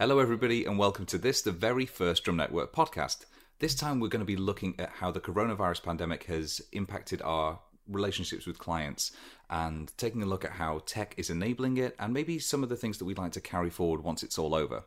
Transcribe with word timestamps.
Hello, 0.00 0.20
everybody, 0.20 0.64
and 0.64 0.78
welcome 0.78 1.06
to 1.06 1.18
this, 1.18 1.42
the 1.42 1.50
very 1.50 1.84
first 1.84 2.22
Drum 2.22 2.36
Network 2.36 2.72
podcast. 2.72 3.24
This 3.58 3.74
time, 3.74 3.98
we're 3.98 4.06
going 4.06 4.20
to 4.20 4.24
be 4.24 4.36
looking 4.36 4.76
at 4.78 4.90
how 4.90 5.10
the 5.10 5.18
coronavirus 5.18 5.82
pandemic 5.82 6.22
has 6.26 6.62
impacted 6.70 7.20
our 7.22 7.58
relationships 7.88 8.46
with 8.46 8.60
clients 8.60 9.10
and 9.50 9.90
taking 9.98 10.22
a 10.22 10.26
look 10.26 10.44
at 10.44 10.52
how 10.52 10.82
tech 10.86 11.14
is 11.16 11.30
enabling 11.30 11.78
it 11.78 11.96
and 11.98 12.14
maybe 12.14 12.38
some 12.38 12.62
of 12.62 12.68
the 12.68 12.76
things 12.76 12.98
that 12.98 13.06
we'd 13.06 13.18
like 13.18 13.32
to 13.32 13.40
carry 13.40 13.70
forward 13.70 14.04
once 14.04 14.22
it's 14.22 14.38
all 14.38 14.54
over. 14.54 14.84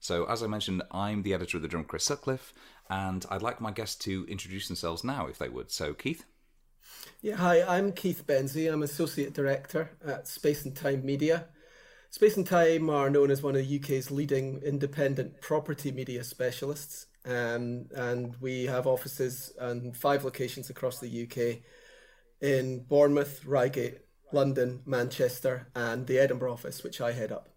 So, 0.00 0.24
as 0.24 0.42
I 0.42 0.46
mentioned, 0.46 0.82
I'm 0.90 1.24
the 1.24 1.34
editor 1.34 1.58
of 1.58 1.62
the 1.62 1.68
Drum, 1.68 1.84
Chris 1.84 2.04
Sutcliffe, 2.04 2.54
and 2.88 3.26
I'd 3.28 3.42
like 3.42 3.60
my 3.60 3.70
guests 3.70 3.96
to 4.06 4.24
introduce 4.30 4.68
themselves 4.68 5.04
now, 5.04 5.26
if 5.26 5.36
they 5.36 5.50
would. 5.50 5.72
So, 5.72 5.92
Keith. 5.92 6.24
Yeah, 7.20 7.36
hi, 7.36 7.60
I'm 7.62 7.92
Keith 7.92 8.26
Benzie. 8.26 8.72
I'm 8.72 8.82
Associate 8.82 9.34
Director 9.34 9.90
at 10.06 10.26
Space 10.26 10.64
and 10.64 10.74
Time 10.74 11.04
Media. 11.04 11.48
Space 12.14 12.36
and 12.36 12.46
Time 12.46 12.90
are 12.90 13.10
known 13.10 13.32
as 13.32 13.42
one 13.42 13.56
of 13.56 13.66
the 13.66 13.76
UK's 13.76 14.08
leading 14.08 14.62
independent 14.62 15.40
property 15.40 15.90
media 15.90 16.22
specialists, 16.22 17.06
um, 17.26 17.86
and 17.92 18.36
we 18.40 18.66
have 18.66 18.86
offices 18.86 19.52
and 19.58 19.96
five 19.96 20.22
locations 20.22 20.70
across 20.70 21.00
the 21.00 21.24
UK 21.24 21.58
in 22.40 22.84
Bournemouth, 22.84 23.44
Reigate, 23.44 23.98
London, 24.30 24.80
Manchester, 24.86 25.66
and 25.74 26.06
the 26.06 26.20
Edinburgh 26.20 26.52
office, 26.52 26.84
which 26.84 27.00
I 27.00 27.10
head 27.10 27.32
up. 27.32 27.48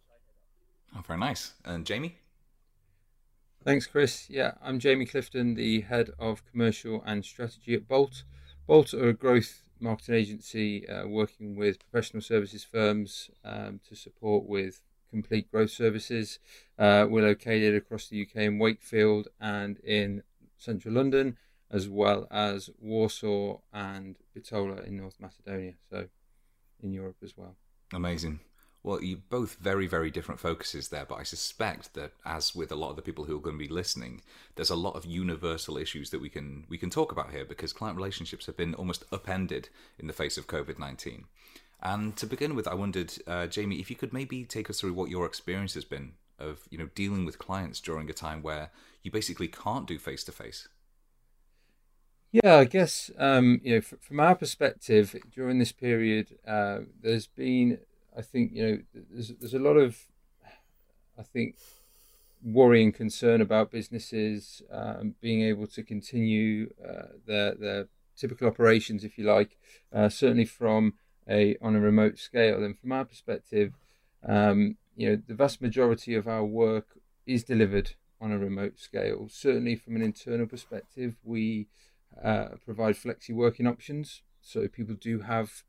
Oh, 0.95 1.03
very 1.05 1.19
nice. 1.19 1.53
And 1.63 1.85
Jamie? 1.85 2.17
Thanks, 3.63 3.85
Chris. 3.85 4.27
Yeah, 4.27 4.53
I'm 4.63 4.79
Jamie 4.79 5.05
Clifton, 5.05 5.53
the 5.53 5.81
head 5.81 6.09
of 6.17 6.43
commercial 6.49 7.03
and 7.05 7.23
strategy 7.23 7.75
at 7.75 7.87
Bolt. 7.87 8.23
Bolt 8.65 8.95
are 8.95 9.09
a 9.09 9.13
growth 9.13 9.66
marketing 9.79 10.15
agency 10.15 10.87
uh, 10.87 11.07
working 11.07 11.55
with 11.55 11.79
professional 11.79 12.21
services 12.21 12.63
firms 12.63 13.29
um, 13.43 13.79
to 13.87 13.95
support 13.95 14.45
with 14.45 14.81
complete 15.09 15.49
growth 15.51 15.71
services. 15.71 16.39
Uh, 16.77 17.05
we're 17.09 17.25
located 17.25 17.75
across 17.75 18.07
the 18.07 18.21
UK 18.21 18.43
in 18.43 18.59
Wakefield 18.59 19.27
and 19.39 19.79
in 19.79 20.23
central 20.57 20.93
London, 20.93 21.37
as 21.71 21.87
well 21.87 22.27
as 22.31 22.69
Warsaw 22.79 23.59
and 23.73 24.17
Bitola 24.35 24.85
in 24.85 24.97
North 24.97 25.15
Macedonia, 25.19 25.73
so 25.89 26.07
in 26.81 26.93
Europe 26.93 27.17
as 27.23 27.35
well. 27.37 27.55
Amazing. 27.93 28.39
Well, 28.83 29.03
you 29.03 29.17
both 29.29 29.55
very, 29.55 29.87
very 29.87 30.09
different 30.09 30.39
focuses 30.39 30.89
there, 30.89 31.05
but 31.05 31.15
I 31.15 31.23
suspect 31.23 31.93
that, 31.95 32.13
as 32.25 32.55
with 32.55 32.71
a 32.71 32.75
lot 32.75 32.91
of 32.91 32.95
the 32.95 33.01
people 33.01 33.25
who 33.25 33.35
are 33.35 33.41
going 33.41 33.57
to 33.57 33.67
be 33.67 33.73
listening, 33.73 34.21
there's 34.55 34.69
a 34.69 34.75
lot 34.75 34.95
of 34.95 35.05
universal 35.05 35.77
issues 35.77 36.09
that 36.11 36.21
we 36.21 36.29
can 36.29 36.65
we 36.69 36.77
can 36.77 36.89
talk 36.89 37.11
about 37.11 37.31
here 37.31 37.43
because 37.43 37.73
client 37.73 37.97
relationships 37.97 38.45
have 38.45 38.55
been 38.55 38.75
almost 38.75 39.03
upended 39.11 39.69
in 39.99 40.07
the 40.07 40.13
face 40.13 40.37
of 40.37 40.47
COVID 40.47 40.79
nineteen. 40.79 41.25
And 41.81 42.15
to 42.17 42.25
begin 42.25 42.55
with, 42.55 42.67
I 42.67 42.73
wondered, 42.73 43.13
uh, 43.27 43.47
Jamie, 43.47 43.79
if 43.79 43.89
you 43.89 43.95
could 43.95 44.13
maybe 44.13 44.45
take 44.45 44.69
us 44.69 44.79
through 44.79 44.93
what 44.93 45.11
your 45.11 45.25
experience 45.25 45.75
has 45.75 45.85
been 45.85 46.13
of 46.39 46.67
you 46.69 46.77
know 46.77 46.89
dealing 46.95 47.25
with 47.25 47.39
clients 47.39 47.79
during 47.79 48.09
a 48.09 48.13
time 48.13 48.41
where 48.41 48.69
you 49.03 49.11
basically 49.11 49.47
can't 49.47 49.87
do 49.87 49.97
face 49.97 50.23
to 50.23 50.31
face. 50.31 50.67
Yeah, 52.31 52.57
I 52.57 52.65
guess 52.65 53.09
um, 53.17 53.59
you 53.63 53.75
know 53.75 53.81
from 53.81 54.19
our 54.19 54.35
perspective 54.35 55.15
during 55.33 55.59
this 55.59 55.71
period, 55.71 56.37
uh, 56.47 56.79
there's 57.01 57.27
been 57.27 57.79
I 58.17 58.21
think 58.21 58.51
you 58.53 58.65
know 58.65 58.77
there's 59.11 59.33
there's 59.39 59.53
a 59.53 59.59
lot 59.59 59.77
of 59.77 59.97
I 61.17 61.23
think 61.23 61.55
worry 62.43 62.83
and 62.83 62.93
concern 62.93 63.41
about 63.41 63.71
businesses 63.71 64.61
um, 64.71 65.15
being 65.21 65.41
able 65.41 65.67
to 65.67 65.83
continue 65.83 66.73
uh, 66.83 67.07
their 67.25 67.55
their 67.55 67.87
typical 68.15 68.47
operations, 68.47 69.03
if 69.03 69.17
you 69.17 69.25
like, 69.25 69.57
uh, 69.93 70.09
certainly 70.09 70.45
from 70.45 70.95
a 71.29 71.55
on 71.61 71.75
a 71.75 71.79
remote 71.79 72.17
scale. 72.17 72.63
And 72.63 72.77
from 72.77 72.91
our 72.91 73.05
perspective, 73.05 73.73
um, 74.27 74.77
you 74.95 75.09
know, 75.09 75.21
the 75.27 75.35
vast 75.35 75.61
majority 75.61 76.15
of 76.15 76.27
our 76.27 76.43
work 76.43 76.97
is 77.25 77.43
delivered 77.43 77.91
on 78.19 78.31
a 78.31 78.39
remote 78.39 78.79
scale. 78.79 79.27
Certainly, 79.29 79.75
from 79.75 79.95
an 79.95 80.01
internal 80.01 80.47
perspective, 80.47 81.15
we 81.23 81.67
uh, 82.23 82.49
provide 82.65 82.95
flexi 82.95 83.33
working 83.33 83.67
options, 83.67 84.23
so 84.41 84.67
people 84.67 84.95
do 84.95 85.19
have 85.19 85.63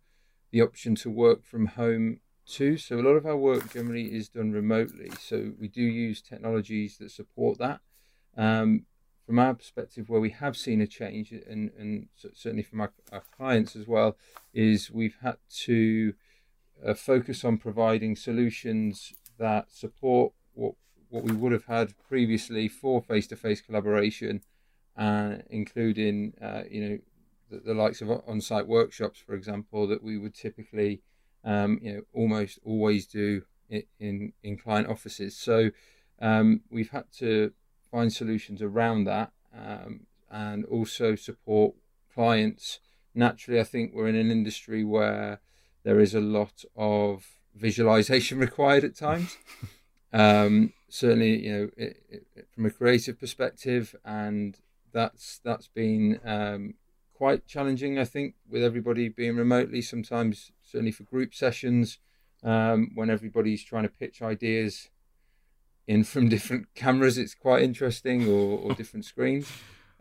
the 0.50 0.62
option 0.62 0.94
to 0.94 1.10
work 1.10 1.44
from 1.44 1.66
home 1.66 2.20
too. 2.48 2.76
So 2.76 2.98
a 2.98 3.03
lot 3.03 3.16
of 3.16 3.26
our 3.26 3.36
work 3.36 3.72
generally 3.72 4.14
is 4.14 4.28
done 4.28 4.53
remotely. 4.53 5.10
So 5.20 5.53
we 5.60 5.69
do 5.69 5.82
use 5.82 6.22
technologies 6.22 6.98
that 6.98 7.10
support 7.10 7.59
that. 7.59 7.81
Um, 8.36 8.86
from 9.26 9.38
our 9.38 9.53
perspective, 9.54 10.09
where 10.09 10.20
we 10.20 10.31
have 10.31 10.56
seen 10.56 10.81
a 10.81 10.86
change, 10.86 11.32
and, 11.32 11.70
and 11.78 12.09
certainly 12.34 12.62
from 12.62 12.81
our, 12.81 12.92
our 13.12 13.22
clients 13.36 13.76
as 13.76 13.86
well, 13.86 14.16
is 14.54 14.91
we've 14.91 15.19
had 15.22 15.36
to 15.64 16.14
uh, 16.84 16.94
focus 16.94 17.44
on 17.44 17.59
providing 17.59 18.16
solutions 18.16 19.12
that 19.38 19.70
support 19.70 20.32
what 20.54 20.75
what 21.10 21.25
we 21.25 21.32
would 21.32 21.53
have 21.53 21.65
had 21.65 21.94
previously 22.06 22.69
for 22.69 23.00
face-to-face 23.03 23.62
collaboration, 23.62 24.42
uh, 24.97 25.36
including 25.50 26.34
uh, 26.41 26.62
you 26.70 26.88
know 26.88 26.98
the, 27.50 27.59
the 27.59 27.75
likes 27.75 28.00
of 28.00 28.10
on-site 28.26 28.66
workshops, 28.66 29.19
for 29.19 29.34
example, 29.34 29.86
that 29.86 30.03
we 30.03 30.16
would 30.16 30.34
typically 30.34 31.03
um, 31.44 31.78
you 31.82 31.93
know, 31.94 32.03
almost 32.12 32.59
always 32.65 33.06
do 33.06 33.43
in 33.71 34.32
in 34.43 34.56
client 34.56 34.88
offices. 34.88 35.37
So 35.37 35.71
um, 36.21 36.62
we've 36.71 36.91
had 36.91 37.04
to 37.19 37.53
find 37.91 38.12
solutions 38.12 38.62
around 38.62 39.04
that 39.04 39.32
um, 39.56 40.00
and 40.31 40.65
also 40.65 41.15
support 41.15 41.75
clients. 42.12 42.81
Naturally, 43.15 43.60
I 43.60 43.65
think 43.65 43.93
we're 43.94 44.09
in 44.09 44.16
an 44.16 44.31
industry 44.31 44.84
where 44.84 45.41
there 45.84 46.00
is 46.00 46.15
a 46.15 46.21
lot 46.21 46.65
of 46.77 47.27
visualization 47.54 48.38
required 48.48 48.84
at 48.84 48.97
times. 48.97 49.37
um, 50.12 50.72
certainly, 50.88 51.44
you 51.47 51.53
know, 51.53 51.71
it, 51.77 51.97
it, 52.10 52.47
from 52.54 52.66
a 52.66 52.71
creative 52.71 53.19
perspective, 53.19 53.94
and 54.04 54.59
that's 54.93 55.41
that's 55.44 55.69
been 55.69 56.21
um, 56.25 56.75
quite 57.15 57.47
challenging. 57.47 57.98
I 57.98 58.04
think 58.04 58.34
with 58.48 58.62
everybody 58.62 59.09
being 59.09 59.37
remotely, 59.37 59.82
sometimes 59.82 60.53
certainly 60.70 60.92
for 60.92 61.04
group 61.04 61.34
sessions, 61.34 61.98
um, 62.42 62.90
when 62.94 63.10
everybody's 63.10 63.64
trying 63.64 63.84
to 63.84 63.88
pitch 63.88 64.22
ideas 64.22 64.88
in 65.86 66.04
from 66.04 66.28
different 66.34 66.74
cameras, 66.74 67.18
it's 67.18 67.34
quite 67.34 67.62
interesting, 67.62 68.28
or, 68.28 68.58
or 68.58 68.74
different 68.74 69.04
screens. 69.04 69.50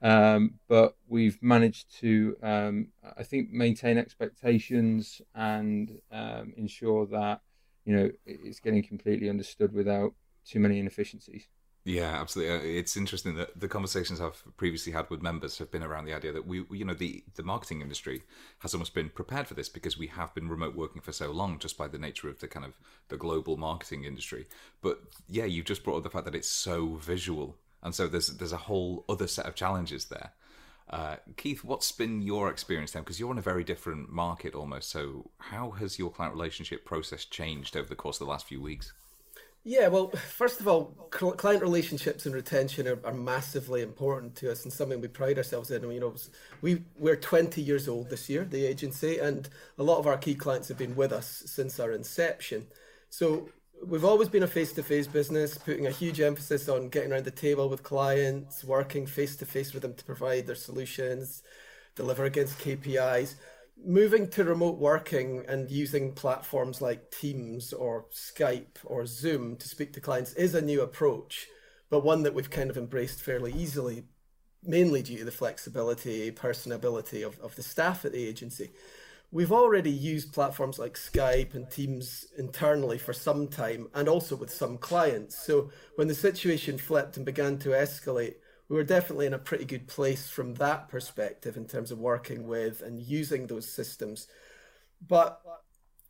Um, 0.02 0.60
but 0.68 0.96
we've 1.08 1.42
managed 1.42 1.98
to, 2.02 2.38
um, 2.44 2.90
I 3.18 3.24
think, 3.24 3.50
maintain 3.50 3.98
expectations 3.98 5.22
and 5.34 6.00
um, 6.12 6.54
ensure 6.56 7.08
that 7.08 7.42
you 7.84 7.96
know 7.96 8.12
it's 8.26 8.60
getting 8.60 8.84
completely 8.84 9.30
understood 9.30 9.74
without 9.74 10.14
too 10.46 10.60
many 10.60 10.80
inefficiencies. 10.80 11.48
Yeah, 11.88 12.20
absolutely. 12.20 12.54
Uh, 12.54 12.80
it's 12.80 12.98
interesting 12.98 13.36
that 13.36 13.58
the 13.58 13.70
conversations 13.70 14.20
I've 14.20 14.44
previously 14.58 14.92
had 14.92 15.10
with 15.10 15.22
members 15.22 15.58
have 15.60 15.72
been 15.72 15.84
around 15.84 16.04
the 16.04 16.14
idea 16.14 16.34
that 16.34 16.46
we, 16.46 16.66
you 16.70 16.84
know, 16.84 16.94
the 16.94 17.24
the 17.36 17.44
marketing 17.44 17.80
industry 17.80 18.24
has 18.60 18.74
almost 18.74 18.94
been 18.94 19.10
prepared 19.10 19.48
for 19.48 19.54
this 19.54 19.70
because 19.70 19.98
we 19.98 20.08
have 20.08 20.36
been 20.36 20.50
remote 20.50 20.76
working 20.76 21.02
for 21.02 21.14
so 21.14 21.32
long, 21.32 21.60
just 21.60 21.78
by 21.78 21.88
the 21.88 21.98
nature 21.98 22.28
of 22.28 22.40
the 22.40 22.48
kind 22.50 22.66
of 22.66 22.78
the 23.08 23.16
global 23.16 23.56
marketing 23.56 24.04
industry. 24.04 24.48
But 24.82 25.00
yeah, 25.30 25.46
you've 25.46 25.66
just 25.66 25.86
brought 25.86 25.98
up 25.98 26.04
the 26.04 26.10
fact 26.10 26.26
that 26.26 26.36
it's 26.36 26.50
so 26.50 26.96
visual, 26.96 27.56
and 27.82 27.96
so 27.96 28.08
there's 28.08 28.28
there's 28.28 28.52
a 28.52 28.58
whole 28.68 29.06
other 29.08 29.28
set 29.28 29.46
of 29.46 29.56
challenges 29.56 30.06
there. 30.06 30.32
Uh, 30.90 31.16
Keith, 31.38 31.64
what's 31.64 31.92
been 31.94 32.22
your 32.22 32.50
experience 32.50 32.92
then? 32.92 33.04
Because 33.04 33.20
you're 33.20 33.32
in 33.32 33.38
a 33.38 33.42
very 33.42 33.64
different 33.64 34.10
market 34.12 34.56
almost. 34.56 34.90
So 34.90 35.32
how 35.40 35.72
has 35.72 35.98
your 35.98 36.12
client 36.12 36.34
relationship 36.36 36.84
process 36.86 37.24
changed 37.26 37.78
over 37.78 37.88
the 37.88 37.96
course 37.96 38.20
of 38.20 38.28
the 38.28 38.32
last 38.32 38.46
few 38.48 38.62
weeks? 38.62 38.92
Yeah, 39.68 39.90
well, 39.90 40.12
first 40.12 40.62
of 40.62 40.68
all, 40.70 40.86
client 41.12 41.62
relationships 41.62 42.26
and 42.26 42.34
retention 42.34 42.88
are, 42.88 43.02
are, 43.04 43.12
massively 43.12 43.82
important 43.82 44.34
to 44.38 44.50
us 44.50 44.64
and 44.64 44.72
something 44.72 45.02
we 45.02 45.10
pride 45.10 45.38
ourselves 45.38 45.72
in. 45.72 45.84
You 45.92 46.00
know, 46.00 46.16
we 46.62 46.84
we're 46.98 47.18
20 47.18 47.62
years 47.62 47.90
old 47.90 48.10
this 48.10 48.30
year, 48.30 48.46
the 48.46 48.66
agency, 48.66 49.18
and 49.18 49.50
a 49.78 49.84
lot 49.84 49.98
of 49.98 50.08
our 50.08 50.16
key 50.16 50.36
clients 50.36 50.70
have 50.70 50.78
been 50.78 50.96
with 50.96 51.12
us 51.12 51.44
since 51.48 51.82
our 51.82 51.92
inception. 51.92 52.68
So 53.10 53.50
we've 53.86 54.06
always 54.06 54.30
been 54.30 54.44
a 54.44 54.48
face-to-face 54.48 55.08
business, 55.08 55.58
putting 55.58 55.86
a 55.86 55.92
huge 55.92 56.22
emphasis 56.22 56.70
on 56.70 56.88
getting 56.88 57.12
around 57.12 57.26
the 57.26 57.32
table 57.32 57.68
with 57.68 57.84
clients, 57.84 58.64
working 58.64 59.06
face-to-face 59.06 59.74
with 59.74 59.82
them 59.82 59.96
to 59.96 60.06
provide 60.06 60.48
their 60.48 60.56
solutions, 60.56 61.44
deliver 61.94 62.24
against 62.24 62.58
KPIs 62.60 63.36
moving 63.86 64.30
to 64.30 64.44
remote 64.44 64.78
working 64.78 65.46
and 65.48 65.70
using 65.70 66.14
platforms 66.14 66.82
like 66.82 67.12
Teams 67.12 67.74
or 67.74 68.06
Skype 68.12 68.78
or 68.86 69.06
Zoom 69.06 69.56
to 69.58 69.68
speak 69.68 69.94
to 69.94 70.02
clients 70.02 70.34
is 70.34 70.56
a 70.56 70.62
new 70.62 70.82
approach, 70.82 71.48
but 71.90 72.04
one 72.04 72.24
that 72.24 72.34
we've 72.34 72.50
kind 72.50 72.70
of 72.70 72.78
embraced 72.78 73.22
fairly 73.22 73.54
easily, 73.54 74.04
mainly 74.64 75.02
due 75.02 75.20
to 75.20 75.26
the 75.26 75.32
flexibility, 75.32 76.32
personability 76.32 77.26
of, 77.26 77.40
of 77.40 77.56
the 77.56 77.64
staff 77.64 78.04
at 78.04 78.12
the 78.12 78.28
agency. 78.28 78.72
We've 79.30 79.52
already 79.52 79.92
used 79.92 80.34
platforms 80.34 80.80
like 80.80 80.96
Skype 80.96 81.54
and 81.54 81.70
Teams 81.70 82.26
internally 82.38 82.98
for 82.98 83.12
some 83.12 83.48
time 83.50 83.90
and 83.94 84.08
also 84.08 84.38
with 84.38 84.50
some 84.50 84.78
clients. 84.78 85.46
So 85.46 85.70
when 85.96 86.08
the 86.08 86.16
situation 86.16 86.78
flipped 86.78 87.18
and 87.18 87.26
began 87.26 87.58
to 87.60 87.70
escalate, 87.70 88.36
we 88.70 88.76
were 88.76 88.84
definitely 88.84 89.26
in 89.26 89.34
a 89.34 89.40
pretty 89.40 89.66
good 89.66 89.88
place 89.88 90.30
from 90.30 90.56
that 90.56 90.90
perspective 90.90 91.56
in 91.58 91.66
terms 91.66 91.92
of 91.92 92.00
working 92.00 92.48
with 92.48 92.82
and 92.82 93.00
using 93.02 93.48
those 93.48 93.68
systems. 93.70 94.28
But 95.06 95.42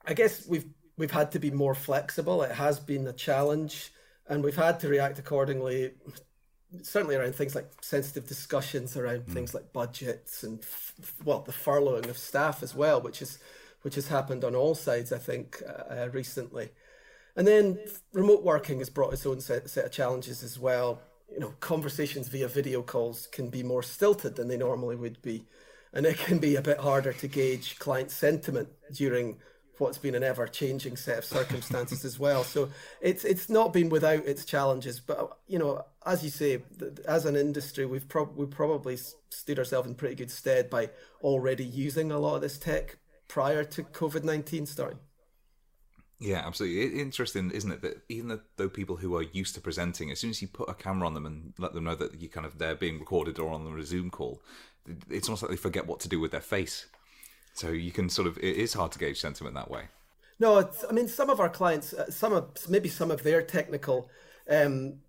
I 0.06 0.14
guess 0.14 0.48
we've 0.48 0.66
we've 0.98 1.12
had 1.12 1.32
to 1.32 1.40
be 1.40 1.52
more 1.52 1.76
flexible. 1.76 2.42
It 2.42 2.52
has 2.52 2.80
been 2.80 3.08
a 3.08 3.14
challenge. 3.14 3.92
and 4.30 4.44
we've 4.44 4.56
had 4.56 4.80
to 4.82 4.90
react 4.90 5.20
accordingly. 5.20 5.92
Certainly 6.82 7.16
around 7.16 7.36
things 7.36 7.56
like 7.56 7.72
sensitive 7.82 8.28
discussions 8.28 8.98
around 8.98 9.26
mm. 9.26 9.34
things 9.34 9.54
like 9.54 9.72
budgets 9.72 10.44
and 10.44 10.66
well 11.24 11.40
the 11.42 11.54
furloughing 11.54 12.10
of 12.10 12.18
staff 12.18 12.62
as 12.62 12.76
well, 12.76 13.00
which 13.02 13.22
is 13.22 13.40
which 13.84 13.96
has 13.96 14.08
happened 14.10 14.44
on 14.44 14.56
all 14.56 14.76
sides, 14.76 15.14
I 15.14 15.18
think, 15.18 15.62
uh, 15.66 15.94
uh, 15.94 16.10
recently. 16.12 16.72
And 17.38 17.48
then 17.48 17.80
remote 18.12 18.44
working 18.44 18.80
has 18.80 18.90
brought 18.90 19.14
its 19.14 19.26
own 19.26 19.40
set, 19.40 19.70
set 19.70 19.86
of 19.86 19.92
challenges 19.92 20.44
as 20.44 20.58
well. 20.58 21.00
You 21.32 21.40
know, 21.40 21.54
conversations 21.60 22.28
via 22.28 22.48
video 22.48 22.82
calls 22.82 23.28
can 23.28 23.50
be 23.50 23.64
more 23.64 23.84
stilted 23.84 24.36
than 24.36 24.48
they 24.48 24.58
normally 24.58 24.96
would 24.96 25.22
be. 25.22 25.46
And 25.94 26.06
it 26.06 26.18
can 26.18 26.40
be 26.40 26.56
a 26.56 26.62
bit 26.62 26.80
harder 26.80 27.14
to 27.14 27.28
gauge 27.28 27.80
client 27.80 28.12
sentiment 28.12 28.70
during 28.94 29.38
what's 29.80 29.98
been 29.98 30.16
an 30.16 30.24
ever 30.24 30.48
changing 30.48 30.98
set 30.98 31.20
of 31.20 31.26
circumstances 31.26 32.04
as 32.04 32.20
well. 32.20 32.44
So 32.44 32.70
it's 33.02 33.24
it's 33.26 33.50
not 33.50 33.74
been 33.74 33.90
without 33.90 34.26
its 34.26 34.46
challenges, 34.46 35.00
but 35.00 35.38
you 35.48 35.60
know, 35.60 35.86
as 36.06 36.24
you 36.24 36.30
say, 36.30 36.64
as 37.08 37.26
an 37.26 37.36
industry, 37.36 37.86
we've 37.86 38.08
prob- 38.08 38.36
we 38.36 38.46
probably 38.46 38.98
stood 39.30 39.60
ourselves 39.60 39.88
in 39.88 39.96
pretty 39.96 40.16
good 40.16 40.32
stead 40.32 40.70
by 40.70 40.90
already 41.22 41.66
using 41.66 42.12
a 42.12 42.20
lot 42.20 42.36
of 42.36 42.42
this 42.42 42.58
tech 42.58 42.98
prior 43.28 43.64
to 43.64 43.84
COVID 43.84 44.24
19 44.24 44.66
starting. 44.66 45.00
Yeah, 46.20 46.42
absolutely. 46.46 47.00
Interesting, 47.00 47.52
isn't 47.52 47.72
it? 47.72 47.82
That 47.82 48.02
even 48.10 48.40
though 48.56 48.70
people 48.70 48.96
who 48.96 49.16
are 49.16 49.24
used 49.24 49.54
to 49.56 49.62
presenting, 49.62 50.10
as 50.10 50.20
soon 50.20 50.32
as 50.32 50.42
you 50.42 50.48
put 50.48 50.70
a 50.70 50.74
camera 50.74 51.06
on 51.06 51.14
them 51.14 51.26
and 51.28 51.54
let 51.60 51.74
them 51.74 51.84
know 51.84 51.96
that 51.96 52.20
you 52.20 52.28
kind 52.28 52.46
of 52.46 52.58
they're 52.58 52.76
being 52.76 53.00
recorded 53.00 53.38
or 53.38 53.52
on 53.52 53.68
a 53.78 53.84
Zoom 53.84 54.10
call, 54.10 54.42
it's 55.10 55.28
almost 55.28 55.44
like 55.44 55.52
they 55.52 55.58
forget 55.58 55.86
what 55.86 56.00
to 56.02 56.10
do 56.10 56.20
with 56.20 56.32
their 56.32 56.42
face. 56.42 56.88
So 57.54 57.70
you 57.70 57.92
can 57.92 58.10
sort 58.10 58.28
of 58.28 58.38
it 58.38 58.56
is 58.56 58.74
hard 58.74 58.92
to 58.94 59.00
gauge 59.00 59.20
sentiment 59.20 59.56
that 59.56 59.70
way. 59.70 59.84
No, 60.40 60.70
I 60.90 60.94
mean 60.94 61.08
some 61.08 61.30
of 61.30 61.40
our 61.40 61.50
clients, 61.50 61.94
uh, 61.94 62.10
some 62.10 62.34
of 62.34 62.50
maybe 62.68 62.90
some 62.90 63.12
of 63.12 63.24
their 63.24 63.44
technical 63.44 64.10
um, 64.50 65.00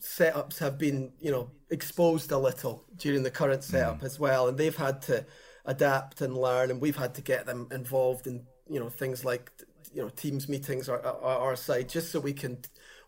setups 0.00 0.58
have 0.58 0.78
been 0.78 1.12
you 1.20 1.30
know 1.30 1.50
exposed 1.70 2.32
a 2.32 2.38
little 2.38 2.84
during 2.96 3.22
the 3.22 3.30
current 3.30 3.64
setup 3.64 4.00
mm. 4.00 4.04
as 4.04 4.18
well, 4.18 4.48
and 4.48 4.58
they've 4.58 4.76
had 4.76 5.00
to 5.02 5.24
adapt 5.64 6.20
and 6.20 6.36
learn, 6.36 6.70
and 6.70 6.80
we've 6.80 6.96
had 6.96 7.14
to 7.14 7.22
get 7.22 7.46
them 7.46 7.68
involved 7.70 8.26
in 8.26 8.46
you 8.68 8.80
know 8.80 8.88
things 8.88 9.24
like 9.24 9.52
you 9.92 10.02
know 10.02 10.08
teams 10.10 10.48
meetings 10.48 10.88
are 10.88 11.00
our 11.04 11.56
side 11.56 11.88
just 11.88 12.10
so 12.10 12.20
we 12.20 12.32
can 12.32 12.58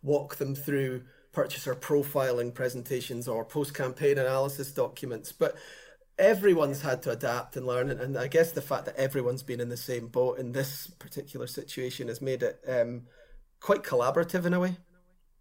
walk 0.02 0.36
them 0.36 0.54
through 0.54 1.02
purchaser 1.32 1.74
profiling 1.74 2.52
presentations 2.52 3.28
or 3.28 3.44
post 3.44 3.74
campaign 3.74 4.18
analysis 4.18 4.72
documents, 4.72 5.32
but 5.32 5.56
everyone's 6.18 6.82
had 6.82 7.02
to 7.02 7.10
adapt 7.10 7.56
and 7.56 7.66
learn 7.66 7.88
and, 7.88 8.18
i 8.18 8.26
guess 8.26 8.52
the 8.52 8.60
fact 8.60 8.84
that 8.84 8.94
everyone's 8.96 9.42
been 9.42 9.58
in 9.58 9.70
the 9.70 9.76
same 9.76 10.06
boat 10.06 10.38
in 10.38 10.52
this 10.52 10.88
particular 10.98 11.46
situation 11.46 12.08
has 12.08 12.20
made 12.20 12.42
it 12.42 12.62
um, 12.68 13.02
quite 13.58 13.82
collaborative 13.82 14.44
in 14.44 14.52
a 14.52 14.60
way. 14.60 14.76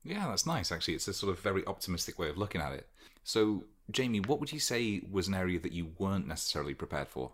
Yeah 0.04 0.28
that's 0.28 0.46
nice 0.46 0.72
actually. 0.72 0.94
It's 0.94 1.08
a 1.08 1.14
sort 1.14 1.34
of 1.34 1.40
very 1.40 1.66
optimistic 1.66 2.18
way 2.18 2.30
of 2.30 2.38
looking 2.38 2.62
at 2.62 2.72
it. 2.72 2.88
So 3.24 3.66
Jamie, 3.92 4.20
what 4.22 4.40
would 4.40 4.54
you 4.54 4.60
say 4.60 5.02
was 5.12 5.28
an 5.28 5.34
area 5.34 5.60
that 5.60 5.74
you 5.74 5.92
weren't 5.98 6.28
necessarily 6.28 6.74
prepared 6.74 7.08
for? 7.08 7.32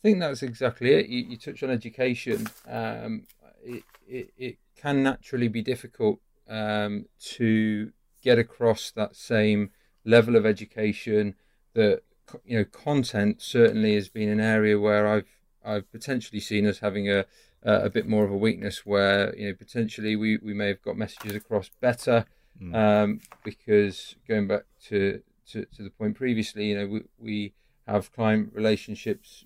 I 0.00 0.08
think 0.08 0.20
that's 0.20 0.42
exactly 0.42 0.94
it. 0.94 1.08
You, 1.08 1.24
you 1.30 1.36
touch 1.36 1.62
on 1.62 1.70
education. 1.70 2.48
Um, 2.66 3.26
it, 3.62 3.84
it, 4.08 4.30
it, 4.36 4.58
can 4.76 5.02
naturally 5.02 5.48
be 5.48 5.60
difficult 5.60 6.18
um, 6.48 7.04
to 7.18 7.92
get 8.22 8.38
across 8.38 8.90
that 8.90 9.14
same 9.14 9.70
level 10.06 10.36
of 10.36 10.46
education. 10.46 11.34
That 11.74 12.00
you 12.46 12.58
know, 12.58 12.64
content 12.64 13.42
certainly 13.42 13.94
has 13.94 14.08
been 14.08 14.30
an 14.30 14.40
area 14.40 14.80
where 14.80 15.06
I've 15.06 15.28
I've 15.62 15.92
potentially 15.92 16.40
seen 16.40 16.66
us 16.66 16.78
having 16.78 17.10
a 17.10 17.26
a 17.62 17.90
bit 17.90 18.08
more 18.08 18.24
of 18.24 18.30
a 18.30 18.36
weakness, 18.38 18.86
where 18.86 19.36
you 19.36 19.48
know 19.48 19.54
potentially 19.54 20.16
we, 20.16 20.38
we 20.38 20.54
may 20.54 20.68
have 20.68 20.80
got 20.80 20.96
messages 20.96 21.34
across 21.34 21.68
better 21.82 22.24
Mm. 22.62 22.74
Um, 22.74 23.20
because 23.42 24.16
going 24.28 24.46
back 24.46 24.64
to, 24.88 25.22
to, 25.50 25.64
to, 25.64 25.82
the 25.82 25.90
point 25.90 26.16
previously, 26.16 26.66
you 26.66 26.78
know, 26.78 26.86
we, 26.86 27.02
we 27.18 27.54
have 27.86 28.12
client 28.12 28.50
relationships 28.52 29.44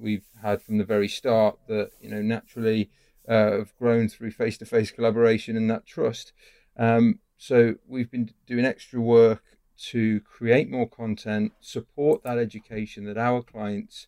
we've 0.00 0.26
had 0.42 0.62
from 0.62 0.78
the 0.78 0.84
very 0.84 1.08
start 1.08 1.58
that, 1.68 1.90
you 2.00 2.10
know, 2.10 2.22
naturally 2.22 2.90
uh, 3.28 3.58
have 3.58 3.76
grown 3.76 4.08
through 4.08 4.30
face 4.30 4.58
to 4.58 4.64
face 4.64 4.90
collaboration 4.90 5.56
and 5.56 5.70
that 5.70 5.86
trust. 5.86 6.32
Um, 6.76 7.20
so 7.36 7.74
we've 7.86 8.10
been 8.10 8.30
doing 8.46 8.64
extra 8.64 9.00
work 9.00 9.42
to 9.90 10.20
create 10.20 10.70
more 10.70 10.88
content, 10.88 11.52
support 11.60 12.22
that 12.22 12.38
education 12.38 13.04
that 13.04 13.16
our 13.16 13.42
clients 13.42 14.06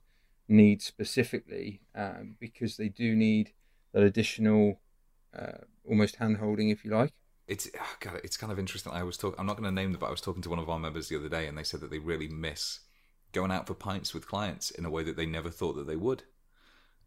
need 0.48 0.82
specifically, 0.82 1.80
um, 1.94 2.36
because 2.38 2.76
they 2.76 2.88
do 2.88 3.14
need 3.16 3.52
that 3.92 4.02
additional, 4.02 4.80
uh, 5.38 5.58
almost 5.88 6.16
hand 6.16 6.38
holding, 6.38 6.68
if 6.68 6.84
you 6.84 6.90
like 6.90 7.12
it's 7.52 7.68
oh 7.78 7.96
God, 8.00 8.20
it's 8.24 8.36
kind 8.36 8.52
of 8.52 8.58
interesting. 8.58 8.92
I 8.92 9.02
was 9.02 9.16
talking. 9.16 9.38
I'm 9.38 9.46
not 9.46 9.56
going 9.56 9.68
to 9.68 9.74
name 9.74 9.92
them, 9.92 10.00
but 10.00 10.06
I 10.06 10.10
was 10.10 10.20
talking 10.20 10.42
to 10.42 10.50
one 10.50 10.58
of 10.58 10.68
our 10.68 10.78
members 10.78 11.08
the 11.08 11.16
other 11.16 11.28
day, 11.28 11.46
and 11.46 11.56
they 11.56 11.64
said 11.64 11.80
that 11.80 11.90
they 11.90 11.98
really 11.98 12.28
miss 12.28 12.80
going 13.32 13.50
out 13.50 13.66
for 13.66 13.74
pints 13.74 14.14
with 14.14 14.28
clients 14.28 14.70
in 14.70 14.84
a 14.84 14.90
way 14.90 15.02
that 15.02 15.16
they 15.16 15.26
never 15.26 15.50
thought 15.50 15.74
that 15.74 15.86
they 15.86 15.96
would. 15.96 16.22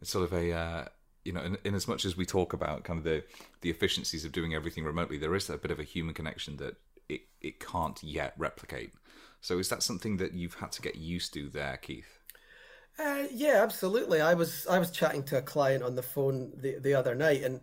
It's 0.01 0.11
sort 0.11 0.25
of 0.25 0.33
a 0.33 0.51
uh, 0.51 0.85
you 1.25 1.33
know, 1.33 1.41
in, 1.41 1.57
in, 1.63 1.75
as 1.75 1.87
much 1.87 2.05
as 2.05 2.15
we 2.15 2.25
talk 2.25 2.53
about 2.53 2.83
kind 2.83 2.99
of 2.99 3.03
the 3.03 3.23
the 3.61 3.69
efficiencies 3.69 4.23
of 4.23 4.31
doing 4.31 4.53
everything 4.53 4.85
remotely, 4.85 5.17
there 5.17 5.35
is 5.35 5.49
a 5.49 5.57
bit 5.57 5.71
of 5.71 5.79
a 5.79 5.83
human 5.83 6.13
connection 6.13 6.57
that 6.57 6.77
it 7.09 7.21
it 7.41 7.59
can't 7.59 8.01
yet 8.03 8.33
replicate. 8.37 8.93
So 9.41 9.57
is 9.59 9.69
that 9.69 9.83
something 9.83 10.17
that 10.17 10.33
you've 10.33 10.55
had 10.55 10.71
to 10.73 10.81
get 10.81 10.95
used 10.95 11.33
to 11.33 11.49
there, 11.49 11.77
Keith? 11.77 12.19
Uh, 12.97 13.25
yeah, 13.31 13.61
absolutely. 13.61 14.21
I 14.21 14.35
was 14.35 14.65
I 14.67 14.79
was 14.79 14.91
chatting 14.91 15.23
to 15.23 15.37
a 15.37 15.41
client 15.41 15.83
on 15.83 15.95
the 15.95 16.03
phone 16.03 16.53
the 16.55 16.77
the 16.79 16.93
other 16.93 17.15
night, 17.15 17.43
and 17.43 17.59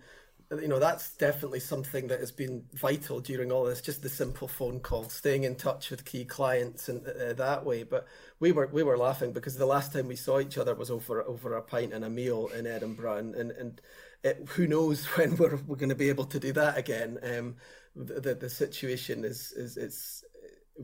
you 0.61 0.69
know 0.69 0.79
that's 0.79 1.17
definitely 1.17 1.61
something 1.61 2.09
that 2.09 2.20
has 2.20 2.31
been 2.31 2.64
vital 2.75 3.20
during 3.20 3.50
all 3.50 3.64
this 3.64 3.81
just 3.81 4.03
the 4.03 4.09
simple 4.09 4.49
phone 4.49 4.81
call 4.81 5.05
staying 5.05 5.44
in 5.44 5.55
touch 5.55 5.91
with 5.91 6.05
key 6.05 6.25
clients 6.25 6.88
and 6.88 7.06
uh, 7.06 7.32
that 7.32 7.64
way 7.64 7.82
but 7.82 8.06
we 8.42 8.50
were 8.50 8.68
we 8.72 8.82
were 8.82 8.98
laughing 8.98 9.30
because 9.32 9.56
the 9.56 9.72
last 9.74 9.92
time 9.92 10.08
we 10.08 10.16
saw 10.16 10.40
each 10.40 10.58
other 10.58 10.74
was 10.74 10.90
over 10.90 11.22
over 11.22 11.54
a 11.54 11.62
pint 11.62 11.92
and 11.92 12.04
a 12.04 12.10
meal 12.10 12.50
in 12.58 12.66
Edinburgh 12.66 13.18
and 13.18 13.34
and, 13.36 13.50
and 13.52 13.80
it, 14.24 14.44
who 14.48 14.66
knows 14.66 15.04
when 15.16 15.36
we're, 15.36 15.56
we're 15.66 15.76
going 15.76 15.96
to 15.96 16.02
be 16.04 16.08
able 16.08 16.24
to 16.24 16.40
do 16.40 16.52
that 16.52 16.76
again. 16.76 17.18
Um 17.22 17.54
the 17.94 18.20
the, 18.20 18.34
the 18.34 18.50
situation 18.50 19.24
is 19.24 19.52
is 19.52 19.76
it's 19.76 20.24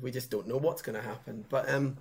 we 0.00 0.12
just 0.12 0.30
don't 0.30 0.46
know 0.46 0.56
what's 0.56 0.82
going 0.82 0.94
to 1.02 1.02
happen. 1.02 1.44
But 1.48 1.68
um 1.68 1.96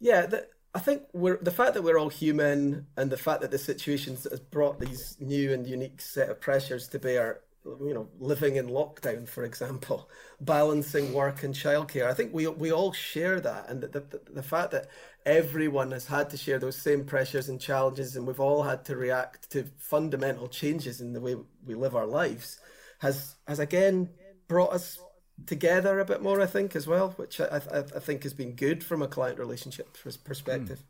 yeah 0.00 0.24
the, 0.24 0.48
I 0.74 0.78
think 0.80 1.02
we're 1.12 1.38
the 1.42 1.50
fact 1.50 1.74
that 1.74 1.82
we're 1.82 1.98
all 1.98 2.08
human 2.08 2.86
and 2.96 3.10
the 3.10 3.18
fact 3.18 3.42
that 3.42 3.50
the 3.50 3.58
situation 3.58 4.16
has 4.16 4.40
brought 4.40 4.80
these 4.80 5.18
new 5.20 5.52
and 5.52 5.66
unique 5.66 6.00
set 6.00 6.30
of 6.30 6.40
pressures 6.40 6.88
to 6.88 6.98
bear, 6.98 7.40
you 7.80 7.94
know, 7.94 8.08
living 8.18 8.56
in 8.56 8.68
lockdown, 8.68 9.28
for 9.28 9.44
example, 9.44 10.08
balancing 10.40 11.12
work 11.12 11.42
and 11.42 11.54
childcare. 11.54 12.06
I 12.06 12.14
think 12.14 12.32
we 12.32 12.46
we 12.46 12.72
all 12.72 12.92
share 12.92 13.40
that, 13.40 13.68
and 13.68 13.82
the, 13.82 14.00
the, 14.00 14.20
the 14.30 14.42
fact 14.42 14.70
that 14.72 14.88
everyone 15.26 15.90
has 15.90 16.06
had 16.06 16.30
to 16.30 16.36
share 16.36 16.58
those 16.58 16.76
same 16.76 17.04
pressures 17.04 17.48
and 17.48 17.60
challenges, 17.60 18.16
and 18.16 18.26
we've 18.26 18.40
all 18.40 18.62
had 18.62 18.84
to 18.86 18.96
react 18.96 19.50
to 19.50 19.64
fundamental 19.78 20.48
changes 20.48 21.00
in 21.00 21.12
the 21.12 21.20
way 21.20 21.36
we 21.66 21.74
live 21.74 21.94
our 21.94 22.06
lives, 22.06 22.60
has 23.00 23.36
has 23.46 23.58
again 23.58 24.10
brought 24.48 24.72
us 24.72 24.98
together 25.46 26.00
a 26.00 26.04
bit 26.04 26.22
more, 26.22 26.40
I 26.40 26.46
think, 26.46 26.74
as 26.74 26.86
well, 26.86 27.10
which 27.10 27.40
I, 27.40 27.60
I, 27.72 27.78
I 27.78 28.00
think 28.00 28.22
has 28.24 28.34
been 28.34 28.54
good 28.54 28.82
from 28.82 29.02
a 29.02 29.08
client 29.08 29.38
relationship 29.38 29.96
perspective. 30.24 30.78
Mm. 30.80 30.84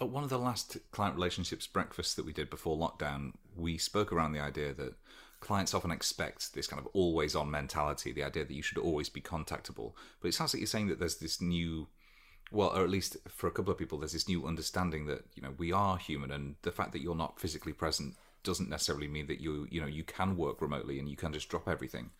At 0.00 0.10
one 0.10 0.24
of 0.24 0.30
the 0.30 0.38
last 0.38 0.76
client 0.90 1.14
relationships 1.14 1.66
breakfasts 1.66 2.14
that 2.14 2.26
we 2.26 2.32
did 2.32 2.50
before 2.50 2.76
lockdown, 2.76 3.32
we 3.56 3.78
spoke 3.78 4.12
around 4.12 4.32
the 4.32 4.40
idea 4.40 4.74
that 4.74 4.94
clients 5.44 5.74
often 5.74 5.90
expect 5.90 6.54
this 6.54 6.66
kind 6.66 6.80
of 6.80 6.88
always 6.92 7.36
on 7.36 7.50
mentality, 7.50 8.12
the 8.12 8.24
idea 8.24 8.44
that 8.44 8.54
you 8.54 8.62
should 8.62 8.78
always 8.78 9.08
be 9.08 9.20
contactable. 9.20 9.92
But 10.20 10.28
it 10.28 10.34
sounds 10.34 10.54
like 10.54 10.60
you're 10.60 10.66
saying 10.66 10.88
that 10.88 10.98
there's 10.98 11.16
this 11.16 11.40
new 11.40 11.88
well, 12.52 12.68
or 12.76 12.84
at 12.84 12.90
least 12.90 13.16
for 13.26 13.48
a 13.48 13.50
couple 13.50 13.72
of 13.72 13.78
people, 13.78 13.98
there's 13.98 14.12
this 14.12 14.28
new 14.28 14.46
understanding 14.46 15.06
that 15.06 15.24
you 15.34 15.42
know 15.42 15.54
we 15.56 15.72
are 15.72 15.96
human, 15.96 16.30
and 16.30 16.56
the 16.62 16.72
fact 16.72 16.92
that 16.92 17.00
you're 17.02 17.14
not 17.14 17.40
physically 17.40 17.72
present 17.72 18.14
doesn't 18.44 18.68
necessarily 18.68 19.08
mean 19.08 19.26
that 19.26 19.40
you 19.40 19.66
you 19.70 19.80
know 19.80 19.86
you 19.86 20.04
can 20.04 20.36
work 20.36 20.60
remotely 20.60 20.98
and 21.00 21.08
you 21.08 21.16
can 21.16 21.32
just 21.32 21.48
drop 21.48 21.66
everything 21.66 22.10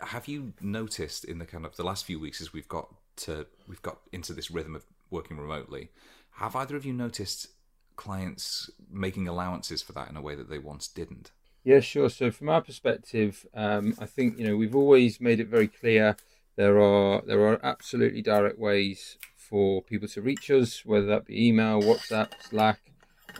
have 0.00 0.28
you 0.28 0.52
noticed 0.60 1.24
in 1.24 1.38
the 1.38 1.46
kind 1.46 1.64
of 1.64 1.76
the 1.76 1.82
last 1.82 2.04
few 2.04 2.20
weeks 2.20 2.40
as 2.40 2.52
we've 2.52 2.68
got 2.68 2.88
to 3.16 3.46
we've 3.66 3.82
got 3.82 3.98
into 4.12 4.32
this 4.32 4.50
rhythm 4.50 4.76
of 4.76 4.84
working 5.10 5.38
remotely 5.38 5.88
have 6.32 6.54
either 6.54 6.76
of 6.76 6.84
you 6.84 6.92
noticed 6.92 7.48
clients 7.96 8.70
making 8.90 9.26
allowances 9.26 9.82
for 9.82 9.92
that 9.92 10.08
in 10.08 10.16
a 10.16 10.22
way 10.22 10.34
that 10.34 10.48
they 10.48 10.58
once 10.58 10.86
didn't 10.86 11.30
yeah 11.64 11.80
sure 11.80 12.08
so 12.08 12.30
from 12.30 12.48
our 12.48 12.60
perspective 12.60 13.46
um, 13.54 13.94
i 13.98 14.06
think 14.06 14.38
you 14.38 14.46
know 14.46 14.56
we've 14.56 14.76
always 14.76 15.20
made 15.20 15.40
it 15.40 15.48
very 15.48 15.68
clear 15.68 16.16
there 16.56 16.80
are 16.80 17.22
there 17.26 17.40
are 17.40 17.58
absolutely 17.64 18.22
direct 18.22 18.58
ways 18.58 19.18
for 19.36 19.82
people 19.82 20.08
to 20.08 20.20
reach 20.20 20.50
us 20.50 20.84
whether 20.84 21.06
that 21.06 21.26
be 21.26 21.48
email 21.48 21.80
whatsapp 21.80 22.30
slack 22.40 22.80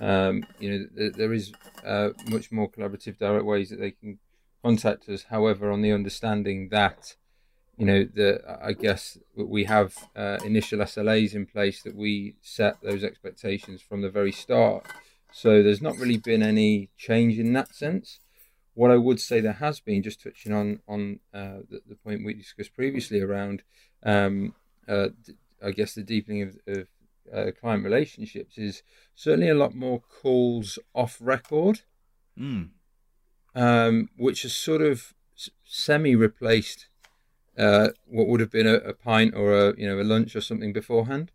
um, 0.01 0.45
you 0.59 0.71
know 0.71 1.11
there 1.11 1.33
is 1.33 1.53
uh, 1.85 2.11
much 2.29 2.51
more 2.51 2.71
collaborative 2.71 3.19
direct 3.19 3.45
ways 3.45 3.71
that 3.71 3.79
they 3.79 3.91
can 3.91 4.19
contact 4.63 5.09
us. 5.09 5.25
However, 5.25 5.71
on 5.71 5.83
the 5.83 5.93
understanding 5.93 6.69
that 6.71 7.17
you 7.77 7.87
know 7.87 8.05
that 8.15 8.59
I 8.63 8.73
guess 8.73 9.19
we 9.35 9.65
have 9.65 9.97
uh, 10.15 10.39
initial 10.45 10.81
SLAs 10.81 11.35
in 11.35 11.47
place 11.47 11.83
that 11.83 11.97
we 11.97 12.37
set 12.41 12.81
those 12.83 13.03
expectations 13.03 13.83
from 13.83 14.03
the 14.03 14.11
very 14.11 14.33
start. 14.33 14.87
So 15.33 15.63
there's 15.63 15.83
not 15.83 15.99
really 15.99 16.19
been 16.19 16.43
any 16.43 16.91
change 16.97 17.39
in 17.39 17.53
that 17.55 17.75
sense. 17.75 18.21
what 18.75 18.91
I 18.91 18.97
would 18.97 19.21
say 19.21 19.41
there 19.41 19.53
has 19.53 19.81
been, 19.81 20.03
just 20.03 20.23
touching 20.23 20.53
on 20.53 20.81
on 20.89 21.21
uh, 21.35 21.61
the, 21.69 21.83
the, 21.89 21.97
point 21.97 22.25
we 22.25 22.35
discussed 22.35 22.75
previously 22.75 23.21
around, 23.21 23.63
um, 24.03 24.55
uh, 24.89 25.09
I 25.63 25.73
guess 25.73 25.95
the 25.95 26.03
deepening 26.03 26.43
of, 26.43 26.57
of 26.67 26.89
uh, 27.33 27.51
client 27.59 27.85
relationships 27.85 28.59
is 28.59 28.83
certainly 29.15 29.49
a 29.49 29.55
lot 29.55 29.75
more 29.75 30.01
calls 30.01 30.79
off 30.95 31.19
record, 31.21 31.81
mm. 32.39 32.71
um, 33.55 34.09
which 34.17 34.43
has 34.43 34.55
sort 34.55 34.83
of 34.83 35.15
semi 35.65 36.15
replaced 36.15 36.89
uh, 37.59 37.89
what 38.07 38.27
would 38.29 38.41
have 38.41 38.51
been 38.51 38.67
a, 38.67 38.77
a, 38.77 38.95
pint 38.95 39.35
or 39.35 39.53
a 39.53 39.77
you 39.77 39.87
know 39.87 40.01
a 40.01 40.05
lunch 40.05 40.35
or 40.35 40.41
something 40.41 40.73
beforehand. 40.73 41.31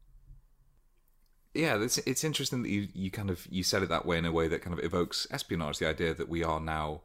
Yeah, 1.57 1.81
it's 1.81 1.97
it's 1.99 2.23
interesting 2.23 2.61
that 2.61 2.69
you, 2.69 2.87
you 2.93 3.09
kind 3.09 3.31
of 3.31 3.47
you 3.49 3.63
said 3.63 3.81
it 3.81 3.89
that 3.89 4.05
way 4.05 4.19
in 4.19 4.25
a 4.25 4.31
way 4.31 4.47
that 4.47 4.61
kind 4.61 4.77
of 4.77 4.85
evokes 4.85 5.25
espionage. 5.31 5.79
The 5.79 5.89
idea 5.89 6.13
that 6.13 6.29
we 6.29 6.43
are 6.43 6.59
now 6.59 7.01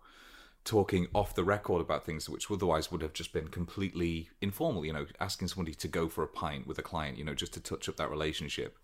talking 0.65 1.09
off 1.15 1.35
the 1.35 1.43
record 1.43 1.81
about 1.81 2.05
things 2.05 2.29
which 2.29 2.51
otherwise 2.51 2.93
would 2.93 3.01
have 3.01 3.15
just 3.15 3.33
been 3.33 3.49
completely 3.49 4.29
informal. 4.43 4.85
You 4.85 4.93
know, 4.93 5.07
asking 5.21 5.49
somebody 5.49 5.75
to 5.75 5.89
go 5.89 6.07
for 6.07 6.23
a 6.23 6.29
pint 6.29 6.67
with 6.67 6.79
a 6.79 6.83
client, 6.83 7.17
you 7.17 7.25
know, 7.25 7.35
just 7.35 7.55
to 7.55 7.61
touch 7.61 7.89
up 7.89 7.97
that 7.97 8.11
relationship. 8.11 8.77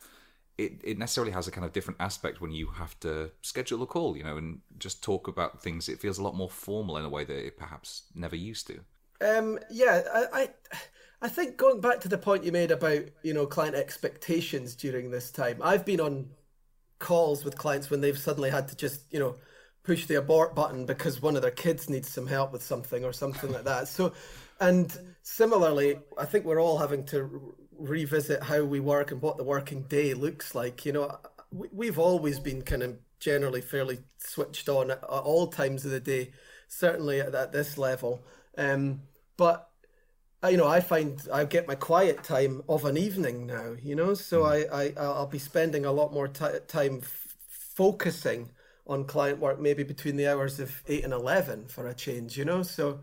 It, 0.56 0.80
it 0.82 0.98
necessarily 0.98 1.32
has 1.32 1.46
a 1.46 1.52
kind 1.52 1.64
of 1.64 1.72
different 1.72 2.00
aspect 2.00 2.40
when 2.40 2.50
you 2.50 2.66
have 2.68 2.98
to 3.00 3.30
schedule 3.42 3.80
a 3.82 3.86
call, 3.86 4.16
you 4.16 4.24
know, 4.24 4.36
and 4.38 4.60
just 4.78 5.04
talk 5.04 5.28
about 5.28 5.62
things. 5.62 5.88
It 5.88 6.00
feels 6.00 6.18
a 6.18 6.22
lot 6.22 6.34
more 6.34 6.50
formal 6.50 6.96
in 6.96 7.04
a 7.04 7.08
way 7.08 7.24
that 7.24 7.46
it 7.46 7.56
perhaps 7.56 8.02
never 8.12 8.34
used 8.34 8.66
to. 8.66 8.80
Um, 9.20 9.60
yeah, 9.70 10.02
I, 10.12 10.24
I, 10.32 10.48
I 11.20 11.28
think 11.28 11.56
going 11.56 11.80
back 11.80 12.00
to 12.00 12.08
the 12.08 12.18
point 12.18 12.44
you 12.44 12.52
made 12.52 12.70
about 12.70 13.02
you 13.22 13.34
know 13.34 13.46
client 13.46 13.74
expectations 13.74 14.74
during 14.74 15.10
this 15.10 15.30
time, 15.30 15.60
I've 15.62 15.84
been 15.84 16.00
on 16.00 16.30
calls 16.98 17.44
with 17.44 17.58
clients 17.58 17.90
when 17.90 18.00
they've 18.00 18.18
suddenly 18.18 18.50
had 18.50 18.68
to 18.68 18.76
just 18.76 19.02
you 19.10 19.18
know 19.18 19.36
push 19.82 20.06
the 20.06 20.16
abort 20.16 20.54
button 20.54 20.84
because 20.84 21.22
one 21.22 21.34
of 21.34 21.42
their 21.42 21.50
kids 21.50 21.88
needs 21.88 22.10
some 22.10 22.26
help 22.26 22.52
with 22.52 22.62
something 22.62 23.04
or 23.04 23.12
something 23.12 23.50
like 23.52 23.64
that. 23.64 23.88
So, 23.88 24.12
and 24.60 24.94
similarly, 25.22 25.98
I 26.18 26.26
think 26.26 26.44
we're 26.44 26.60
all 26.60 26.78
having 26.78 27.04
to 27.06 27.54
revisit 27.78 28.42
how 28.42 28.64
we 28.64 28.80
work 28.80 29.12
and 29.12 29.22
what 29.22 29.38
the 29.38 29.44
working 29.44 29.84
day 29.84 30.12
looks 30.14 30.54
like. 30.54 30.84
You 30.84 30.92
know, 30.92 31.18
we've 31.50 31.98
always 31.98 32.38
been 32.38 32.62
kind 32.62 32.82
of 32.82 32.98
generally 33.18 33.60
fairly 33.60 33.98
switched 34.18 34.68
on 34.68 34.90
at 34.90 35.02
all 35.04 35.46
times 35.46 35.84
of 35.84 35.90
the 35.90 36.00
day, 36.00 36.32
certainly 36.68 37.20
at, 37.20 37.52
this 37.52 37.78
level. 37.78 38.22
Um, 38.56 39.02
but 39.36 39.70
you 40.46 40.56
know, 40.56 40.68
I 40.68 40.80
find 40.80 41.20
I 41.32 41.44
get 41.44 41.66
my 41.66 41.74
quiet 41.74 42.22
time 42.22 42.62
of 42.68 42.84
an 42.84 42.96
evening 42.96 43.46
now. 43.46 43.74
You 43.82 43.96
know, 43.96 44.14
so 44.14 44.42
mm. 44.42 44.72
I, 44.72 44.82
I 44.82 44.92
I'll 44.96 45.26
be 45.26 45.38
spending 45.38 45.84
a 45.84 45.92
lot 45.92 46.12
more 46.12 46.28
t- 46.28 46.44
time 46.68 47.00
f- 47.02 47.36
focusing 47.48 48.50
on 48.86 49.04
client 49.04 49.40
work, 49.40 49.60
maybe 49.60 49.82
between 49.82 50.16
the 50.16 50.28
hours 50.28 50.60
of 50.60 50.82
eight 50.86 51.04
and 51.04 51.12
eleven 51.12 51.66
for 51.66 51.88
a 51.88 51.94
change. 51.94 52.38
You 52.38 52.44
know, 52.44 52.62
so 52.62 53.00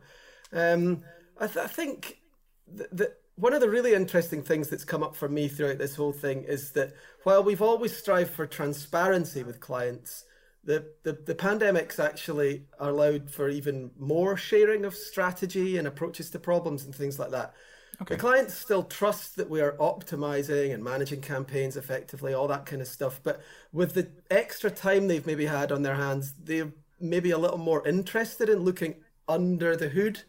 um, 0.53 1.03
I, 1.39 1.47
th- 1.47 1.65
I 1.65 1.67
think 1.67 2.19
that 2.67 3.17
one 3.35 3.53
of 3.53 3.59
the 3.59 3.69
really 3.69 3.93
interesting 3.93 4.41
things 4.41 4.69
that's 4.69 4.85
come 4.85 5.03
up 5.03 5.15
for 5.15 5.27
me 5.27 5.47
throughout 5.47 5.77
this 5.77 5.95
whole 5.95 6.13
thing 6.13 6.43
is 6.43 6.71
that 6.71 6.93
while 7.23 7.43
we've 7.43 7.61
always 7.61 7.95
strived 7.95 8.31
for 8.31 8.47
transparency 8.47 9.43
with 9.43 9.59
clients, 9.59 10.23
the, 10.65 10.85
the, 11.03 11.13
the 11.13 11.35
pandemic's 11.35 11.99
actually 11.99 12.65
allowed 12.79 13.29
for 13.29 13.49
even 13.49 13.91
more 13.99 14.35
sharing 14.35 14.83
of 14.83 14.95
strategy 14.95 15.77
and 15.77 15.87
approaches 15.87 16.29
to 16.31 16.39
problems 16.39 16.85
and 16.85 16.93
things 16.93 17.19
like 17.19 17.31
that. 17.31 17.53
Okay. 18.01 18.15
The 18.15 18.19
clients 18.19 18.55
still 18.55 18.83
trust 18.83 19.37
that 19.37 19.49
we 19.49 19.61
are 19.61 19.73
optimizing 19.73 20.73
and 20.73 20.83
managing 20.83 21.21
campaigns 21.21 21.77
effectively, 21.77 22.33
all 22.33 22.47
that 22.47 22.65
kind 22.65 22.81
of 22.81 22.87
stuff. 22.87 23.21
But 23.23 23.41
with 23.71 23.93
the 23.93 24.09
extra 24.29 24.69
time 24.69 25.07
they've 25.07 25.25
maybe 25.25 25.45
had 25.45 25.71
on 25.71 25.83
their 25.83 25.95
hands, 25.95 26.33
they're 26.43 26.73
maybe 26.99 27.31
a 27.31 27.37
little 27.37 27.57
more 27.57 27.87
interested 27.87 28.49
in 28.49 28.59
looking 28.59 28.95
under 29.27 29.75
the 29.77 29.89
hood 29.89 30.23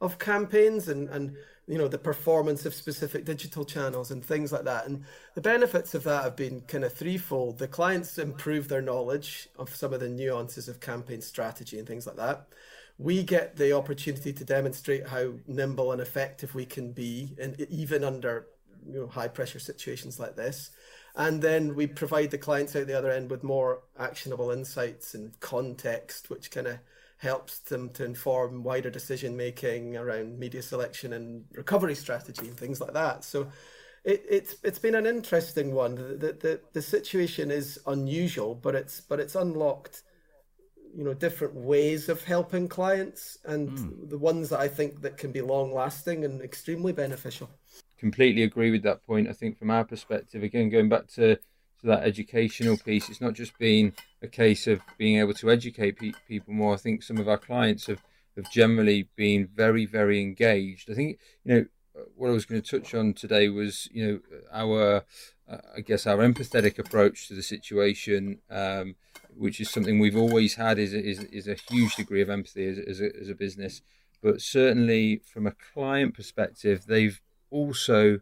of 0.00 0.18
campaigns 0.18 0.88
and, 0.88 1.08
and 1.08 1.36
you 1.68 1.76
know 1.76 1.86
the 1.86 1.98
performance 1.98 2.64
of 2.64 2.74
specific 2.74 3.26
digital 3.26 3.64
channels 3.64 4.10
and 4.10 4.24
things 4.24 4.52
like 4.52 4.64
that. 4.64 4.86
And 4.86 5.04
the 5.34 5.42
benefits 5.42 5.94
of 5.94 6.02
that 6.04 6.24
have 6.24 6.34
been 6.34 6.62
kind 6.62 6.82
of 6.82 6.94
threefold. 6.94 7.58
The 7.58 7.68
clients 7.68 8.16
improve 8.18 8.68
their 8.68 8.80
knowledge 8.80 9.48
of 9.58 9.74
some 9.74 9.92
of 9.92 10.00
the 10.00 10.08
nuances 10.08 10.68
of 10.68 10.80
campaign 10.80 11.20
strategy 11.20 11.78
and 11.78 11.86
things 11.86 12.06
like 12.06 12.16
that. 12.16 12.46
We 12.96 13.22
get 13.22 13.56
the 13.56 13.72
opportunity 13.72 14.32
to 14.32 14.44
demonstrate 14.44 15.06
how 15.06 15.34
nimble 15.46 15.92
and 15.92 16.00
effective 16.00 16.54
we 16.54 16.64
can 16.64 16.92
be 16.92 17.36
and 17.38 17.60
even 17.68 18.02
under 18.02 18.46
you 18.86 19.00
know 19.00 19.06
high 19.06 19.28
pressure 19.28 19.60
situations 19.60 20.18
like 20.18 20.36
this. 20.36 20.70
And 21.14 21.42
then 21.42 21.74
we 21.74 21.86
provide 21.86 22.30
the 22.30 22.38
clients 22.38 22.74
out 22.76 22.86
the 22.86 22.96
other 22.96 23.10
end 23.10 23.30
with 23.30 23.42
more 23.44 23.82
actionable 23.98 24.52
insights 24.52 25.14
and 25.14 25.38
context 25.40 26.30
which 26.30 26.50
kind 26.50 26.66
of 26.66 26.78
helps 27.18 27.58
them 27.58 27.90
to 27.90 28.04
inform 28.04 28.62
wider 28.62 28.90
decision 28.90 29.36
making 29.36 29.96
around 29.96 30.38
media 30.38 30.62
selection 30.62 31.12
and 31.12 31.44
recovery 31.52 31.94
strategy 31.94 32.46
and 32.46 32.56
things 32.56 32.80
like 32.80 32.92
that. 32.92 33.24
So 33.24 33.48
it, 34.04 34.24
it's 34.28 34.56
it's 34.62 34.78
been 34.78 34.94
an 34.94 35.06
interesting 35.06 35.74
one. 35.74 35.96
The, 35.96 36.32
the 36.32 36.60
the 36.72 36.82
situation 36.82 37.50
is 37.50 37.78
unusual, 37.86 38.54
but 38.54 38.74
it's 38.74 39.00
but 39.00 39.20
it's 39.20 39.34
unlocked 39.34 40.02
you 40.96 41.04
know 41.04 41.14
different 41.14 41.54
ways 41.54 42.08
of 42.08 42.24
helping 42.24 42.66
clients 42.68 43.38
and 43.44 43.68
mm. 43.70 44.10
the 44.10 44.18
ones 44.18 44.48
that 44.48 44.60
I 44.60 44.68
think 44.68 45.02
that 45.02 45.18
can 45.18 45.32
be 45.32 45.40
long 45.40 45.74
lasting 45.74 46.24
and 46.24 46.40
extremely 46.40 46.92
beneficial. 46.92 47.50
Completely 47.98 48.44
agree 48.44 48.70
with 48.70 48.82
that 48.84 49.04
point. 49.04 49.28
I 49.28 49.32
think 49.32 49.58
from 49.58 49.70
our 49.70 49.84
perspective, 49.84 50.42
again 50.42 50.70
going 50.70 50.88
back 50.88 51.08
to 51.08 51.36
to 51.80 51.86
that 51.86 52.02
educational 52.04 52.76
piece. 52.76 53.08
It's 53.08 53.20
not 53.20 53.34
just 53.34 53.58
been 53.58 53.92
a 54.22 54.28
case 54.28 54.66
of 54.66 54.80
being 54.96 55.18
able 55.18 55.34
to 55.34 55.50
educate 55.50 55.98
pe- 55.98 56.12
people 56.26 56.54
more. 56.54 56.74
I 56.74 56.78
think 56.78 57.02
some 57.02 57.18
of 57.18 57.28
our 57.28 57.38
clients 57.38 57.86
have, 57.86 58.02
have 58.36 58.50
generally 58.50 59.08
been 59.16 59.48
very, 59.54 59.86
very 59.86 60.20
engaged. 60.20 60.90
I 60.90 60.94
think, 60.94 61.18
you 61.44 61.54
know, 61.54 61.64
what 62.16 62.30
I 62.30 62.32
was 62.32 62.44
going 62.44 62.62
to 62.62 62.78
touch 62.78 62.94
on 62.94 63.12
today 63.12 63.48
was, 63.48 63.88
you 63.92 64.06
know, 64.06 64.20
our, 64.52 65.04
uh, 65.48 65.58
I 65.76 65.80
guess, 65.80 66.06
our 66.06 66.18
empathetic 66.18 66.78
approach 66.78 67.28
to 67.28 67.34
the 67.34 67.42
situation, 67.42 68.38
um, 68.50 68.96
which 69.36 69.60
is 69.60 69.70
something 69.70 69.98
we've 69.98 70.16
always 70.16 70.54
had, 70.54 70.78
is, 70.78 70.92
is, 70.92 71.24
is 71.24 71.48
a 71.48 71.56
huge 71.68 71.96
degree 71.96 72.22
of 72.22 72.30
empathy 72.30 72.66
as, 72.66 72.78
as, 72.78 73.00
a, 73.00 73.16
as 73.20 73.28
a 73.28 73.34
business. 73.34 73.82
But 74.22 74.40
certainly 74.40 75.22
from 75.24 75.46
a 75.46 75.54
client 75.72 76.14
perspective, 76.14 76.86
they've 76.86 77.20
also 77.50 78.20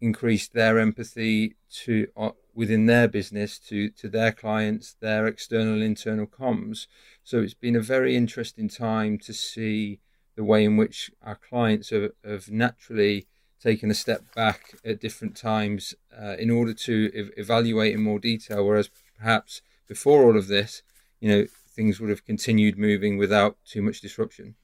increased 0.00 0.52
their 0.52 0.78
empathy 0.78 1.56
to 1.84 2.08
uh, 2.16 2.30
within 2.56 2.86
their 2.86 3.06
business 3.06 3.58
to 3.58 3.90
to 3.90 4.08
their 4.08 4.32
clients, 4.32 4.96
their 5.00 5.26
external 5.26 5.82
internal 5.82 6.26
comms. 6.26 6.86
So 7.22 7.40
it's 7.40 7.54
been 7.54 7.76
a 7.76 7.80
very 7.80 8.16
interesting 8.16 8.68
time 8.68 9.18
to 9.18 9.32
see 9.32 10.00
the 10.36 10.44
way 10.44 10.64
in 10.64 10.76
which 10.76 11.10
our 11.22 11.36
clients 11.36 11.90
have, 11.90 12.10
have 12.24 12.50
naturally 12.50 13.26
taken 13.60 13.90
a 13.90 13.94
step 13.94 14.22
back 14.34 14.74
at 14.84 15.00
different 15.00 15.36
times 15.36 15.94
uh, 16.18 16.36
in 16.38 16.50
order 16.50 16.74
to 16.74 17.10
ev- 17.14 17.30
evaluate 17.36 17.94
in 17.94 18.02
more 18.02 18.18
detail. 18.18 18.66
Whereas 18.66 18.90
perhaps 19.18 19.62
before 19.88 20.24
all 20.24 20.36
of 20.36 20.48
this, 20.48 20.82
you 21.20 21.28
know, 21.28 21.46
things 21.68 22.00
would 22.00 22.10
have 22.10 22.24
continued 22.24 22.78
moving 22.78 23.16
without 23.18 23.56
too 23.64 23.82
much 23.82 24.00
disruption. 24.00 24.56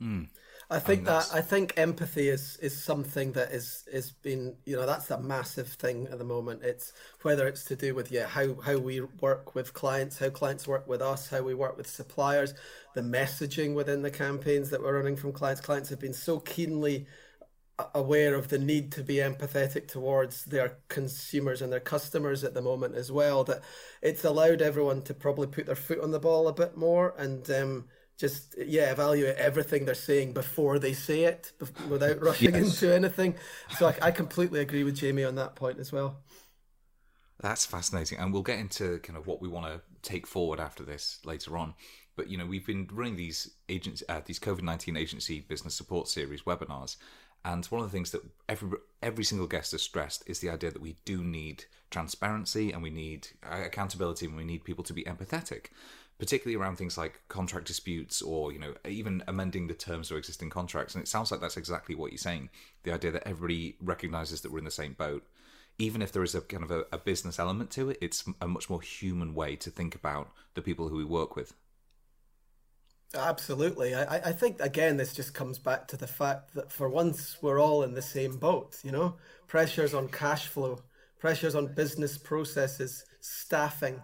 Mm. 0.00 0.28
I 0.74 0.80
think 0.80 1.04
that 1.04 1.30
I 1.32 1.40
think 1.40 1.74
empathy 1.76 2.28
is 2.28 2.56
is 2.56 2.76
something 2.82 3.30
that 3.32 3.52
is 3.52 3.84
is 3.92 4.10
been 4.10 4.56
you 4.64 4.74
know 4.76 4.86
that's 4.86 5.08
a 5.10 5.20
massive 5.20 5.68
thing 5.68 6.08
at 6.10 6.18
the 6.18 6.24
moment. 6.24 6.64
It's 6.64 6.92
whether 7.22 7.46
it's 7.46 7.64
to 7.66 7.76
do 7.76 7.94
with 7.94 8.10
yeah 8.10 8.26
how 8.26 8.60
how 8.60 8.78
we 8.78 9.00
work 9.00 9.54
with 9.54 9.72
clients, 9.72 10.18
how 10.18 10.30
clients 10.30 10.66
work 10.66 10.88
with 10.88 11.00
us, 11.00 11.28
how 11.28 11.42
we 11.42 11.54
work 11.54 11.76
with 11.76 11.86
suppliers, 11.86 12.54
the 12.94 13.02
messaging 13.02 13.74
within 13.74 14.02
the 14.02 14.10
campaigns 14.10 14.70
that 14.70 14.82
we're 14.82 14.96
running 14.96 15.16
from 15.16 15.32
clients. 15.32 15.60
Clients 15.60 15.90
have 15.90 16.00
been 16.00 16.12
so 16.12 16.40
keenly 16.40 17.06
aware 17.94 18.34
of 18.34 18.48
the 18.48 18.58
need 18.58 18.90
to 18.92 19.02
be 19.02 19.16
empathetic 19.16 19.88
towards 19.88 20.44
their 20.44 20.78
consumers 20.88 21.62
and 21.62 21.72
their 21.72 21.80
customers 21.80 22.44
at 22.44 22.54
the 22.54 22.62
moment 22.62 22.94
as 22.94 23.10
well 23.10 23.42
that 23.44 23.62
it's 24.00 24.24
allowed 24.24 24.62
everyone 24.62 25.02
to 25.02 25.12
probably 25.12 25.46
put 25.48 25.66
their 25.66 25.74
foot 25.74 26.00
on 26.00 26.12
the 26.12 26.20
ball 26.20 26.46
a 26.46 26.52
bit 26.52 26.76
more 26.76 27.14
and 27.18 27.50
um, 27.50 27.84
just 28.18 28.54
yeah 28.58 28.92
evaluate 28.92 29.36
everything 29.36 29.84
they're 29.84 29.94
saying 29.94 30.32
before 30.32 30.78
they 30.78 30.92
say 30.92 31.24
it 31.24 31.52
without 31.88 32.20
rushing 32.22 32.54
yes. 32.54 32.82
into 32.82 32.94
anything. 32.94 33.34
So 33.78 33.88
I, 33.88 33.96
I, 34.02 34.10
completely 34.10 34.60
agree 34.60 34.84
with 34.84 34.96
jamie 34.96 35.24
on 35.24 35.34
that 35.34 35.56
point 35.56 35.78
as 35.78 35.92
well. 35.92 36.18
That's 37.40 37.66
fascinating 37.66 38.18
and 38.18 38.32
we'll 38.32 38.42
get 38.42 38.58
into 38.58 38.98
kind 39.00 39.16
of 39.16 39.26
what 39.26 39.42
we 39.42 39.48
want 39.48 39.66
to 39.66 39.80
take 40.02 40.26
forward 40.26 40.60
after 40.60 40.84
this 40.84 41.18
later 41.24 41.58
on. 41.58 41.74
But 42.16 42.28
you 42.28 42.38
know 42.38 42.46
we've 42.46 42.66
been 42.66 42.88
running 42.92 43.16
these 43.16 43.50
agents 43.68 44.02
uh, 44.08 44.20
these 44.24 44.38
covid-19 44.38 44.96
agency 44.96 45.40
business 45.40 45.74
support 45.74 46.08
series 46.08 46.42
webinars 46.42 46.96
and 47.44 47.64
one 47.66 47.82
of 47.82 47.90
the 47.90 47.96
things 47.96 48.10
that 48.10 48.22
every 48.48 48.70
every 49.02 49.24
single 49.24 49.46
guest 49.46 49.72
has 49.72 49.82
stressed 49.82 50.22
is 50.26 50.40
the 50.40 50.50
idea 50.50 50.70
that 50.70 50.82
we 50.82 50.96
do 51.04 51.22
need 51.22 51.64
transparency 51.90 52.72
and 52.72 52.82
we 52.82 52.90
need 52.90 53.28
uh, 53.42 53.62
accountability 53.64 54.26
and 54.26 54.36
we 54.36 54.44
need 54.44 54.64
people 54.64 54.84
to 54.84 54.92
be 54.92 55.04
empathetic 55.04 55.66
particularly 56.18 56.56
around 56.56 56.76
things 56.76 56.96
like 56.96 57.20
contract 57.28 57.66
disputes 57.66 58.22
or 58.22 58.52
you 58.52 58.58
know 58.58 58.74
even 58.88 59.22
amending 59.26 59.66
the 59.66 59.74
terms 59.74 60.10
of 60.10 60.16
existing 60.16 60.50
contracts. 60.50 60.94
And 60.94 61.02
it 61.02 61.08
sounds 61.08 61.30
like 61.30 61.40
that's 61.40 61.56
exactly 61.56 61.94
what 61.94 62.12
you're 62.12 62.18
saying 62.18 62.50
the 62.82 62.92
idea 62.92 63.10
that 63.12 63.26
everybody 63.26 63.76
recognizes 63.80 64.40
that 64.40 64.52
we're 64.52 64.58
in 64.58 64.64
the 64.64 64.70
same 64.70 64.92
boat. 64.92 65.24
Even 65.78 66.02
if 66.02 66.12
there 66.12 66.22
is 66.22 66.36
a 66.36 66.40
kind 66.40 66.62
of 66.62 66.70
a, 66.70 66.84
a 66.92 66.98
business 66.98 67.38
element 67.38 67.70
to 67.72 67.90
it 67.90 67.98
it's 68.00 68.24
a 68.40 68.46
much 68.46 68.70
more 68.70 68.80
human 68.80 69.34
way 69.34 69.56
to 69.56 69.70
think 69.70 69.94
about 69.94 70.30
the 70.54 70.62
people 70.62 70.88
who 70.88 70.96
we 70.96 71.04
work 71.04 71.34
with 71.34 71.52
Absolutely. 73.14 73.94
I, 73.94 74.16
I 74.16 74.32
think, 74.32 74.60
again, 74.60 74.96
this 74.96 75.14
just 75.14 75.34
comes 75.34 75.58
back 75.58 75.86
to 75.88 75.96
the 75.96 76.06
fact 76.06 76.54
that 76.54 76.72
for 76.72 76.88
once 76.88 77.36
we're 77.40 77.60
all 77.60 77.82
in 77.84 77.94
the 77.94 78.02
same 78.02 78.36
boat, 78.38 78.78
you 78.82 78.90
know? 78.90 79.14
Pressures 79.46 79.94
on 79.94 80.08
cash 80.08 80.46
flow, 80.48 80.80
pressures 81.20 81.54
on 81.54 81.74
business 81.74 82.18
processes, 82.18 83.04
staffing, 83.20 84.02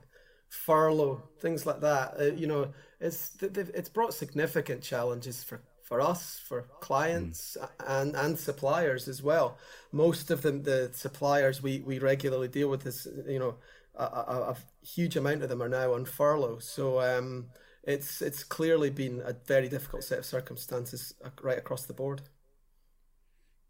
furlough, 0.48 1.22
things 1.40 1.66
like 1.66 1.80
that. 1.80 2.14
Uh, 2.20 2.24
you 2.24 2.46
know, 2.46 2.68
it's 3.00 3.36
it's 3.40 3.88
brought 3.88 4.14
significant 4.14 4.82
challenges 4.82 5.42
for, 5.42 5.60
for 5.82 6.00
us, 6.00 6.40
for 6.46 6.66
clients, 6.80 7.56
mm. 7.60 7.68
and, 7.88 8.14
and 8.14 8.38
suppliers 8.38 9.08
as 9.08 9.22
well. 9.22 9.58
Most 9.90 10.30
of 10.30 10.42
them, 10.42 10.62
the 10.62 10.90
suppliers 10.92 11.62
we, 11.62 11.80
we 11.80 11.98
regularly 11.98 12.48
deal 12.48 12.68
with, 12.68 12.86
is, 12.86 13.08
you 13.26 13.38
know, 13.40 13.56
a, 13.96 14.04
a, 14.04 14.54
a 14.54 14.86
huge 14.86 15.16
amount 15.16 15.42
of 15.42 15.48
them 15.48 15.62
are 15.62 15.68
now 15.68 15.94
on 15.94 16.04
furlough. 16.04 16.58
So, 16.60 17.00
um, 17.00 17.46
it's 17.84 18.20
it's 18.22 18.44
clearly 18.44 18.90
been 18.90 19.22
a 19.24 19.32
very 19.32 19.68
difficult 19.68 20.04
set 20.04 20.18
of 20.18 20.26
circumstances 20.26 21.14
right 21.42 21.58
across 21.58 21.84
the 21.84 21.92
board. 21.92 22.22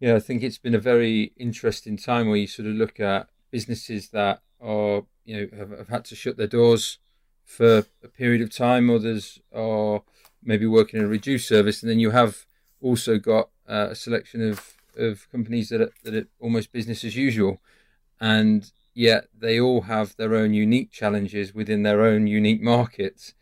Yeah, 0.01 0.17
I 0.17 0.21
think 0.21 0.43
it's 0.43 0.59
been 0.59 0.75
a 0.75 0.81
very 0.81 1.33
interesting 1.37 1.97
time 1.97 2.29
where 2.29 2.39
you 2.39 2.47
sort 2.47 2.69
of 2.69 2.75
look 2.75 3.01
at 3.01 3.29
businesses 3.51 4.09
that 4.11 4.43
are 4.61 5.03
you 5.25 5.37
know 5.37 5.59
have, 5.59 5.71
have 5.71 5.89
had 5.89 6.05
to 6.07 6.17
shut 6.17 6.37
their 6.37 6.47
doors 6.47 6.99
for 7.45 7.85
a 8.05 8.09
period 8.09 8.41
of 8.41 8.55
time, 8.55 8.89
others 8.89 9.41
are 9.53 10.03
maybe 10.43 10.67
working 10.67 11.01
in 11.01 11.07
a 11.07 11.09
reduced 11.09 11.49
service, 11.49 11.83
and 11.83 11.91
then 11.91 11.99
you 11.99 12.11
have 12.11 12.47
also 12.81 13.19
got 13.19 13.51
uh, 13.69 13.89
a 13.91 13.95
selection 13.95 14.49
of 14.49 14.77
of 14.97 15.29
companies 15.31 15.69
that 15.69 15.81
are, 15.81 15.93
that 16.05 16.15
are 16.15 16.27
almost 16.41 16.73
business 16.73 17.05
as 17.05 17.17
usual, 17.17 17.61
and 18.21 18.73
yet 18.95 19.29
they 19.37 19.61
all 19.61 19.83
have 19.83 20.17
their 20.17 20.35
own 20.35 20.55
unique 20.55 20.91
challenges 20.91 21.55
within 21.55 21.83
their 21.83 22.03
own 22.03 22.27
unique 22.27 22.63
markets. 22.63 23.35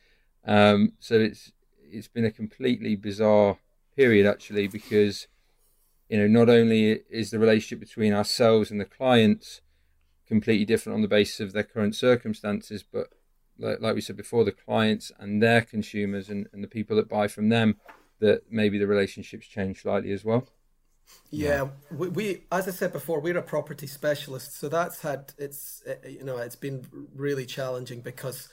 Um, 0.48 0.94
so 0.98 1.14
it's 1.20 1.52
it's 1.90 2.08
been 2.08 2.24
a 2.24 2.30
completely 2.30 2.96
bizarre 2.96 3.58
period 3.94 4.26
actually 4.26 4.66
because 4.66 5.26
you 6.08 6.18
know 6.18 6.26
not 6.26 6.48
only 6.48 7.00
is 7.10 7.30
the 7.30 7.38
relationship 7.38 7.80
between 7.80 8.14
ourselves 8.14 8.70
and 8.70 8.80
the 8.80 8.84
clients 8.84 9.60
completely 10.26 10.64
different 10.64 10.94
on 10.94 11.02
the 11.02 11.08
basis 11.08 11.40
of 11.40 11.52
their 11.52 11.62
current 11.62 11.94
circumstances, 11.94 12.82
but 12.82 13.08
like, 13.58 13.80
like 13.80 13.94
we 13.94 14.00
said 14.00 14.16
before, 14.16 14.44
the 14.44 14.52
clients 14.52 15.12
and 15.18 15.42
their 15.42 15.62
consumers 15.62 16.28
and, 16.28 16.48
and 16.52 16.62
the 16.62 16.68
people 16.68 16.96
that 16.96 17.08
buy 17.08 17.28
from 17.28 17.48
them, 17.48 17.76
that 18.20 18.42
maybe 18.50 18.78
the 18.78 18.86
relationships 18.86 19.46
change 19.46 19.82
slightly 19.82 20.12
as 20.12 20.24
well. 20.24 20.46
Yeah, 21.30 21.48
yeah. 21.48 21.68
We, 21.96 22.08
we, 22.08 22.42
as 22.52 22.68
I 22.68 22.72
said 22.72 22.92
before, 22.92 23.20
we're 23.20 23.38
a 23.38 23.42
property 23.42 23.86
specialist, 23.86 24.58
so 24.58 24.68
that's 24.68 25.00
had 25.00 25.32
it's 25.38 25.82
you 26.06 26.24
know 26.24 26.36
it's 26.36 26.56
been 26.56 26.86
really 27.14 27.46
challenging 27.46 28.00
because 28.02 28.48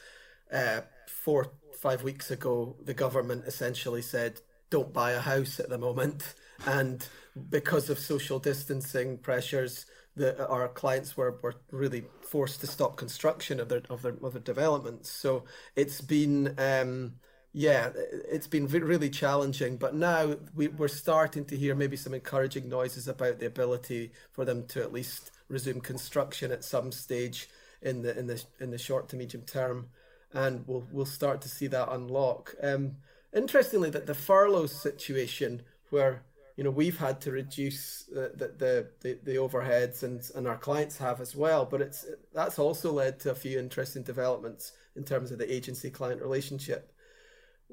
uh, 0.53 0.81
four 1.07 1.51
five 1.75 2.03
weeks 2.03 2.31
ago, 2.31 2.75
the 2.83 2.93
government 2.93 3.45
essentially 3.45 4.01
said, 4.01 4.41
don't 4.69 4.93
buy 4.93 5.11
a 5.11 5.19
house 5.19 5.59
at 5.59 5.69
the 5.69 5.77
moment. 5.77 6.33
And 6.65 7.05
because 7.49 7.89
of 7.89 7.99
social 7.99 8.39
distancing 8.39 9.17
pressures, 9.17 9.85
the, 10.15 10.47
our 10.47 10.69
clients 10.69 11.17
were, 11.17 11.37
were 11.43 11.55
really 11.69 12.05
forced 12.21 12.61
to 12.61 12.67
stop 12.67 12.95
construction 12.95 13.59
of 13.59 13.67
their, 13.67 13.81
of 13.89 14.01
their, 14.03 14.15
of 14.23 14.31
their 14.31 14.41
developments. 14.41 15.11
So 15.11 15.43
it's 15.75 15.99
been, 15.99 16.55
um, 16.57 17.15
yeah, 17.51 17.89
it's 18.31 18.47
been 18.47 18.67
really 18.67 19.09
challenging. 19.09 19.75
But 19.75 19.95
now 19.95 20.37
we, 20.55 20.69
we're 20.69 20.87
starting 20.87 21.43
to 21.45 21.57
hear 21.57 21.75
maybe 21.75 21.97
some 21.97 22.13
encouraging 22.13 22.69
noises 22.69 23.09
about 23.09 23.39
the 23.39 23.47
ability 23.47 24.13
for 24.31 24.45
them 24.45 24.65
to 24.67 24.81
at 24.81 24.93
least 24.93 25.31
resume 25.49 25.81
construction 25.81 26.53
at 26.53 26.63
some 26.63 26.93
stage 26.93 27.49
in 27.81 28.01
the 28.01 28.17
in 28.17 28.27
the 28.27 28.43
in 28.59 28.71
the 28.71 28.77
short 28.77 29.09
to 29.09 29.15
medium 29.15 29.43
term 29.43 29.89
and 30.35 30.63
we'll 30.67 30.85
we'll 30.91 31.05
start 31.05 31.41
to 31.41 31.49
see 31.49 31.67
that 31.67 31.91
unlock. 31.91 32.53
Um, 32.61 32.97
interestingly, 33.33 33.89
that 33.89 34.05
the 34.05 34.13
furlough 34.13 34.67
situation 34.67 35.63
where 35.89 36.23
you 36.55 36.63
know 36.63 36.69
we've 36.69 36.99
had 36.99 37.21
to 37.21 37.31
reduce 37.31 38.03
the 38.03 38.31
the, 38.57 38.87
the, 39.01 39.19
the 39.23 39.35
overheads 39.35 40.03
and 40.03 40.21
and 40.35 40.47
our 40.47 40.57
clients 40.57 40.97
have 40.97 41.19
as 41.21 41.35
well, 41.35 41.65
but 41.65 41.81
it's 41.81 42.05
that's 42.33 42.59
also 42.59 42.91
led 42.91 43.19
to 43.21 43.31
a 43.31 43.35
few 43.35 43.57
interesting 43.57 44.03
developments 44.03 44.73
in 44.95 45.03
terms 45.03 45.31
of 45.31 45.39
the 45.39 45.51
agency 45.51 45.89
client 45.89 46.21
relationship. 46.21 46.91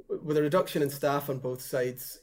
With 0.08 0.38
a 0.38 0.42
reduction 0.42 0.82
in 0.82 0.88
staff 0.88 1.28
on 1.28 1.38
both 1.38 1.60
sides, 1.60 2.20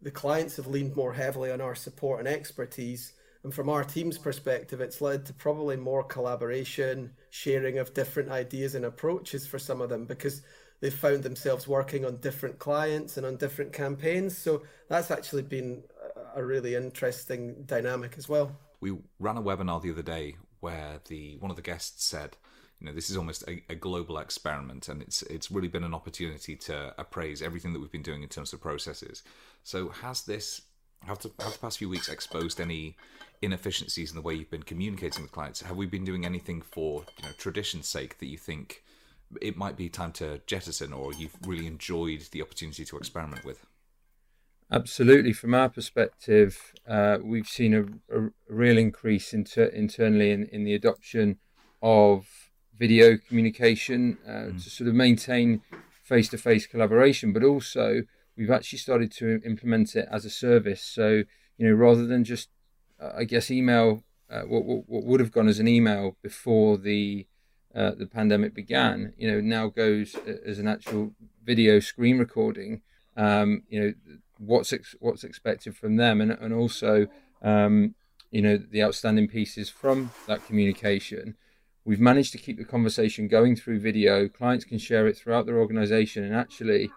the 0.00 0.10
clients 0.10 0.56
have 0.56 0.66
leaned 0.66 0.96
more 0.96 1.12
heavily 1.12 1.52
on 1.52 1.60
our 1.60 1.76
support 1.76 2.18
and 2.18 2.26
expertise 2.26 3.12
and 3.44 3.52
from 3.52 3.68
our 3.68 3.84
team's 3.84 4.18
perspective, 4.18 4.80
it's 4.80 5.00
led 5.00 5.26
to 5.26 5.32
probably 5.32 5.76
more 5.76 6.04
collaboration, 6.04 7.12
sharing 7.34 7.78
of 7.78 7.94
different 7.94 8.30
ideas 8.30 8.74
and 8.74 8.84
approaches 8.84 9.46
for 9.46 9.58
some 9.58 9.80
of 9.80 9.88
them 9.88 10.04
because 10.04 10.42
they've 10.80 10.92
found 10.92 11.22
themselves 11.22 11.66
working 11.66 12.04
on 12.04 12.18
different 12.18 12.58
clients 12.58 13.16
and 13.16 13.24
on 13.24 13.36
different 13.36 13.72
campaigns. 13.72 14.36
So 14.36 14.64
that's 14.90 15.10
actually 15.10 15.44
been 15.44 15.82
a 16.36 16.44
really 16.44 16.74
interesting 16.74 17.62
dynamic 17.64 18.16
as 18.18 18.28
well. 18.28 18.54
We 18.82 18.98
ran 19.18 19.38
a 19.38 19.42
webinar 19.42 19.80
the 19.80 19.92
other 19.92 20.02
day 20.02 20.36
where 20.60 21.00
the 21.08 21.38
one 21.38 21.50
of 21.50 21.56
the 21.56 21.62
guests 21.62 22.04
said, 22.04 22.36
you 22.78 22.86
know, 22.86 22.92
this 22.92 23.08
is 23.08 23.16
almost 23.16 23.48
a, 23.48 23.62
a, 23.70 23.76
global 23.76 24.18
experiment, 24.18 24.88
and 24.90 25.00
it's 25.00 25.22
it's 25.22 25.50
really 25.50 25.68
been 25.68 25.84
an 25.84 25.94
opportunity 25.94 26.54
to 26.56 26.92
appraise 26.98 27.40
everything 27.40 27.72
that 27.72 27.80
we've 27.80 27.90
been 27.90 28.02
doing 28.02 28.22
in 28.22 28.28
terms 28.28 28.52
of 28.52 28.60
processes. 28.60 29.22
So, 29.62 29.88
has 29.88 30.22
this 30.22 30.60
have 31.06 31.20
the, 31.20 31.30
have 31.38 31.54
the 31.54 31.58
past 31.60 31.78
few 31.78 31.88
weeks 31.88 32.10
exposed 32.10 32.60
any 32.60 32.96
inefficiencies 33.42 34.10
in 34.10 34.16
the 34.16 34.22
way 34.22 34.34
you've 34.34 34.50
been 34.50 34.62
communicating 34.62 35.22
with 35.22 35.32
clients? 35.32 35.60
Have 35.62 35.76
we 35.76 35.86
been 35.86 36.04
doing 36.04 36.24
anything 36.24 36.62
for 36.62 37.04
you 37.18 37.24
know 37.24 37.34
tradition's 37.36 37.88
sake 37.88 38.18
that 38.18 38.26
you 38.26 38.38
think 38.38 38.82
it 39.40 39.56
might 39.56 39.76
be 39.76 39.88
time 39.88 40.12
to 40.12 40.40
jettison, 40.46 40.92
or 40.92 41.12
you've 41.12 41.36
really 41.46 41.66
enjoyed 41.66 42.22
the 42.32 42.42
opportunity 42.42 42.84
to 42.84 42.96
experiment 42.96 43.44
with? 43.44 43.66
Absolutely. 44.70 45.34
From 45.34 45.52
our 45.52 45.68
perspective, 45.68 46.72
uh, 46.88 47.18
we've 47.22 47.46
seen 47.46 47.74
a, 47.74 48.16
a 48.16 48.30
real 48.48 48.78
increase 48.78 49.34
inter- 49.34 49.64
internally 49.64 50.30
in, 50.30 50.46
in 50.46 50.64
the 50.64 50.74
adoption 50.74 51.38
of 51.82 52.26
video 52.78 53.18
communication 53.18 54.16
uh, 54.26 54.30
mm. 54.30 54.64
to 54.64 54.70
sort 54.70 54.88
of 54.88 54.94
maintain 54.94 55.60
face 56.02 56.28
to 56.30 56.38
face 56.38 56.66
collaboration, 56.66 57.34
but 57.34 57.42
also 57.42 58.02
we've 58.36 58.50
actually 58.50 58.78
started 58.78 59.12
to 59.12 59.42
implement 59.44 59.94
it 59.94 60.08
as 60.10 60.24
a 60.24 60.30
service. 60.30 60.82
So, 60.82 61.22
you 61.58 61.68
know, 61.68 61.74
rather 61.74 62.06
than 62.06 62.24
just 62.24 62.48
I 63.16 63.24
guess 63.24 63.50
email 63.50 64.02
uh, 64.32 64.42
what, 64.42 64.64
what, 64.64 64.88
what 64.88 65.04
would 65.04 65.20
have 65.20 65.32
gone 65.32 65.48
as 65.48 65.58
an 65.58 65.68
email 65.68 66.16
before 66.22 66.78
the 66.78 67.26
uh, 67.74 67.92
the 67.96 68.06
pandemic 68.06 68.54
began, 68.54 69.14
you 69.16 69.30
know, 69.30 69.40
now 69.40 69.68
goes 69.68 70.14
uh, 70.14 70.34
as 70.44 70.58
an 70.58 70.68
actual 70.68 71.12
video 71.42 71.80
screen 71.80 72.18
recording. 72.18 72.82
Um, 73.16 73.62
you 73.68 73.80
know, 73.80 73.94
what's 74.38 74.72
ex- 74.74 74.94
what's 75.00 75.24
expected 75.24 75.76
from 75.76 75.96
them, 75.96 76.20
and 76.20 76.32
and 76.32 76.52
also, 76.52 77.06
um, 77.42 77.94
you 78.30 78.42
know, 78.42 78.58
the 78.58 78.82
outstanding 78.82 79.28
pieces 79.28 79.70
from 79.70 80.10
that 80.26 80.46
communication. 80.46 81.36
We've 81.84 82.00
managed 82.00 82.32
to 82.32 82.38
keep 82.38 82.58
the 82.58 82.64
conversation 82.64 83.26
going 83.26 83.56
through 83.56 83.80
video. 83.80 84.28
Clients 84.28 84.64
can 84.64 84.78
share 84.78 85.06
it 85.06 85.16
throughout 85.16 85.46
their 85.46 85.58
organization, 85.58 86.24
and 86.24 86.34
actually, 86.34 86.90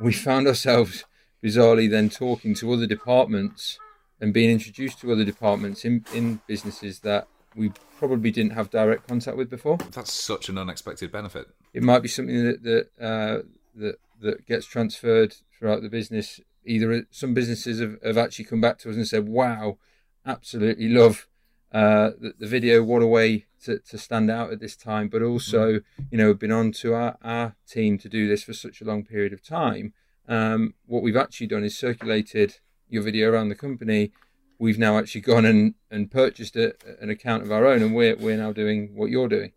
we 0.00 0.12
found 0.12 0.48
ourselves 0.48 1.04
bizarrely 1.44 1.88
then 1.88 2.10
talking 2.10 2.54
to 2.54 2.72
other 2.72 2.86
departments 2.86 3.78
and 4.20 4.32
being 4.32 4.50
introduced 4.50 5.00
to 5.00 5.12
other 5.12 5.24
departments 5.24 5.84
in, 5.84 6.04
in 6.14 6.40
businesses 6.46 7.00
that 7.00 7.28
we 7.54 7.72
probably 7.98 8.30
didn't 8.30 8.52
have 8.52 8.70
direct 8.70 9.08
contact 9.08 9.36
with 9.36 9.50
before. 9.50 9.78
That's 9.92 10.12
such 10.12 10.48
an 10.48 10.58
unexpected 10.58 11.10
benefit. 11.10 11.48
It 11.72 11.82
might 11.82 12.00
be 12.00 12.08
something 12.08 12.44
that 12.44 12.62
that 12.62 12.88
uh, 13.00 13.42
that, 13.74 13.96
that 14.20 14.46
gets 14.46 14.66
transferred 14.66 15.34
throughout 15.58 15.82
the 15.82 15.88
business. 15.88 16.40
Either 16.64 17.06
some 17.10 17.32
businesses 17.32 17.80
have, 17.80 17.96
have 18.02 18.18
actually 18.18 18.44
come 18.44 18.60
back 18.60 18.78
to 18.78 18.90
us 18.90 18.96
and 18.96 19.08
said, 19.08 19.28
"Wow, 19.28 19.78
absolutely 20.24 20.88
love 20.88 21.26
uh, 21.72 22.10
the, 22.18 22.34
the, 22.38 22.46
video. 22.46 22.82
What 22.82 23.02
a 23.02 23.06
way 23.06 23.46
to, 23.64 23.78
to 23.78 23.98
stand 23.98 24.30
out 24.30 24.52
at 24.52 24.60
this 24.60 24.76
time!" 24.76 25.08
But 25.08 25.22
also, 25.22 25.74
mm. 25.74 25.84
you 26.10 26.18
know, 26.18 26.34
been 26.34 26.52
on 26.52 26.72
to 26.72 26.94
our, 26.94 27.16
our 27.22 27.56
team 27.68 27.98
to 27.98 28.08
do 28.08 28.28
this 28.28 28.42
for 28.42 28.52
such 28.52 28.80
a 28.80 28.84
long 28.84 29.04
period 29.04 29.32
of 29.32 29.42
time. 29.42 29.94
Um, 30.28 30.74
what 30.86 31.02
we've 31.02 31.16
actually 31.16 31.46
done 31.46 31.64
is 31.64 31.78
circulated 31.78 32.58
your 32.88 33.02
video 33.02 33.30
around 33.30 33.48
the 33.48 33.54
company, 33.54 34.12
we've 34.58 34.78
now 34.78 34.98
actually 34.98 35.20
gone 35.20 35.44
and, 35.44 35.74
and 35.90 36.10
purchased 36.10 36.56
a, 36.56 36.74
an 37.00 37.10
account 37.10 37.42
of 37.42 37.52
our 37.52 37.66
own, 37.66 37.82
and 37.82 37.94
we're 37.94 38.16
we're 38.16 38.36
now 38.36 38.52
doing 38.52 38.94
what 38.94 39.10
you're 39.10 39.28
doing. 39.28 39.52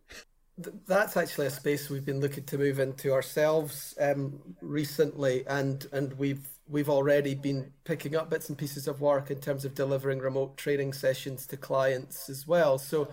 That's 0.87 1.15
actually 1.15 1.47
a 1.47 1.51
space 1.51 1.89
we've 1.89 2.05
been 2.05 2.19
looking 2.19 2.43
to 2.45 2.57
move 2.57 2.79
into 2.79 3.13
ourselves 3.13 3.95
um, 3.99 4.39
recently, 4.61 5.45
and 5.47 5.87
and 5.91 6.13
we've 6.13 6.47
we've 6.67 6.89
already 6.89 7.33
been 7.33 7.71
picking 7.83 8.15
up 8.15 8.29
bits 8.29 8.49
and 8.49 8.57
pieces 8.57 8.87
of 8.87 9.01
work 9.01 9.31
in 9.31 9.39
terms 9.39 9.65
of 9.65 9.73
delivering 9.73 10.19
remote 10.19 10.57
training 10.57 10.93
sessions 10.93 11.47
to 11.47 11.57
clients 11.57 12.29
as 12.29 12.47
well. 12.47 12.77
So 12.77 13.09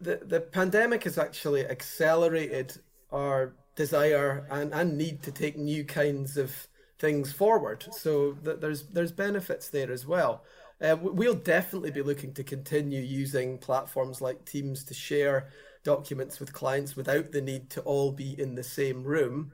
the 0.00 0.20
the 0.22 0.40
pandemic 0.40 1.04
has 1.04 1.18
actually 1.18 1.66
accelerated 1.66 2.76
our 3.10 3.54
desire 3.74 4.46
and, 4.50 4.72
and 4.72 4.96
need 4.96 5.22
to 5.24 5.32
take 5.32 5.58
new 5.58 5.84
kinds 5.84 6.36
of 6.36 6.68
things 7.04 7.32
forward. 7.32 7.80
So 7.92 8.32
th- 8.44 8.60
there's 8.60 8.82
there's 8.94 9.12
benefits 9.12 9.68
there 9.68 9.92
as 9.92 10.06
well. 10.06 10.44
Uh, 10.80 10.96
we'll 11.00 11.34
definitely 11.56 11.90
be 11.90 12.02
looking 12.02 12.32
to 12.34 12.44
continue 12.44 13.02
using 13.02 13.58
platforms 13.58 14.20
like 14.20 14.44
Teams 14.44 14.84
to 14.84 14.94
share 14.94 15.48
documents 15.84 16.40
with 16.40 16.52
clients 16.52 16.96
without 16.96 17.30
the 17.30 17.40
need 17.40 17.70
to 17.70 17.80
all 17.82 18.10
be 18.10 18.30
in 18.40 18.54
the 18.54 18.62
same 18.64 19.04
room. 19.04 19.52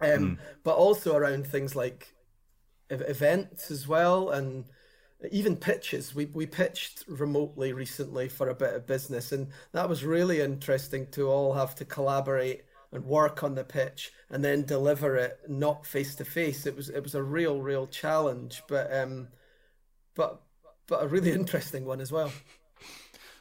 um, 0.00 0.08
mm. 0.08 0.38
but 0.62 0.76
also 0.76 1.16
around 1.16 1.46
things 1.46 1.74
like 1.74 2.14
events 2.90 3.70
as 3.70 3.88
well 3.88 4.30
and 4.30 4.64
even 5.32 5.56
pitches. 5.56 6.14
We 6.14 6.26
we 6.26 6.46
pitched 6.46 7.04
remotely 7.08 7.72
recently 7.72 8.28
for 8.28 8.50
a 8.50 8.54
bit 8.54 8.74
of 8.74 8.86
business, 8.86 9.32
and 9.32 9.48
that 9.72 9.88
was 9.88 10.04
really 10.04 10.40
interesting 10.40 11.06
to 11.12 11.28
all 11.30 11.54
have 11.54 11.74
to 11.76 11.84
collaborate 11.84 12.64
and 12.92 13.04
work 13.04 13.42
on 13.42 13.54
the 13.54 13.64
pitch 13.64 14.12
and 14.30 14.44
then 14.44 14.64
deliver 14.64 15.16
it 15.16 15.40
not 15.48 15.86
face 15.86 16.14
to 16.16 16.24
face. 16.24 16.66
It 16.66 16.76
was 16.76 16.88
it 16.88 17.02
was 17.02 17.14
a 17.14 17.22
real 17.22 17.60
real 17.60 17.86
challenge, 17.86 18.62
but 18.68 18.92
um, 18.92 19.28
but 20.14 20.42
but 20.86 21.02
a 21.02 21.08
really 21.08 21.32
interesting 21.40 21.84
one 21.84 22.00
as 22.00 22.12
well. 22.12 22.32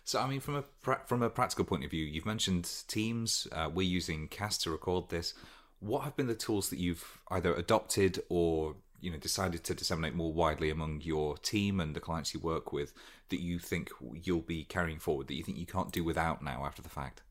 So, 0.03 0.19
I 0.19 0.27
mean, 0.27 0.39
from 0.39 0.55
a 0.55 0.63
from 1.08 1.23
a 1.23 1.29
practical 1.29 1.65
point 1.65 1.84
of 1.84 1.91
view, 1.91 2.05
you've 2.05 2.27
mentioned 2.27 2.69
Teams. 2.88 3.47
Uh, 3.51 3.69
we're 3.73 3.88
using 3.88 4.27
Acast 4.27 4.62
to 4.63 4.69
record 4.69 5.10
this. 5.10 5.34
What 5.79 6.03
have 6.03 6.15
been 6.15 6.27
the 6.27 6.36
tools 6.36 6.69
that 6.69 6.79
you've 6.79 7.19
either 7.31 7.53
adopted 7.53 8.21
or 8.29 8.75
you 9.01 9.12
know 9.12 9.17
decided 9.17 9.63
to 9.63 9.73
disseminate 9.73 10.13
more 10.13 10.31
widely 10.31 10.69
among 10.69 11.01
your 11.01 11.38
team 11.38 11.79
and 11.79 11.95
the 11.95 11.99
clients 11.99 12.34
you 12.34 12.39
work 12.39 12.71
with 12.71 12.93
that 13.29 13.41
you 13.41 13.60
think 13.60 13.91
you'll 14.13 14.41
be 14.41 14.63
carrying 14.63 14.99
forward 14.99 15.27
that 15.27 15.36
you 15.36 15.43
think 15.43 15.58
you 15.58 15.65
can't 15.65 15.91
do 15.91 16.03
without 16.03 16.43
now 16.43 16.63
after 16.65 16.81
the 16.81 16.89
fact? 16.89 17.21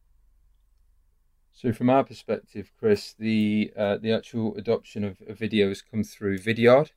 So, 1.56 1.72
from 1.72 1.88
our 1.88 2.02
perspective, 2.02 2.72
Chris, 2.78 3.14
the 3.16 3.72
uh, 3.76 3.96
the 3.96 4.12
actual 4.12 4.56
adoption 4.56 5.04
of, 5.04 5.22
of 5.28 5.38
video 5.38 5.68
has 5.68 5.82
come 5.82 6.02
through 6.02 6.38
Vidyard. 6.38 6.90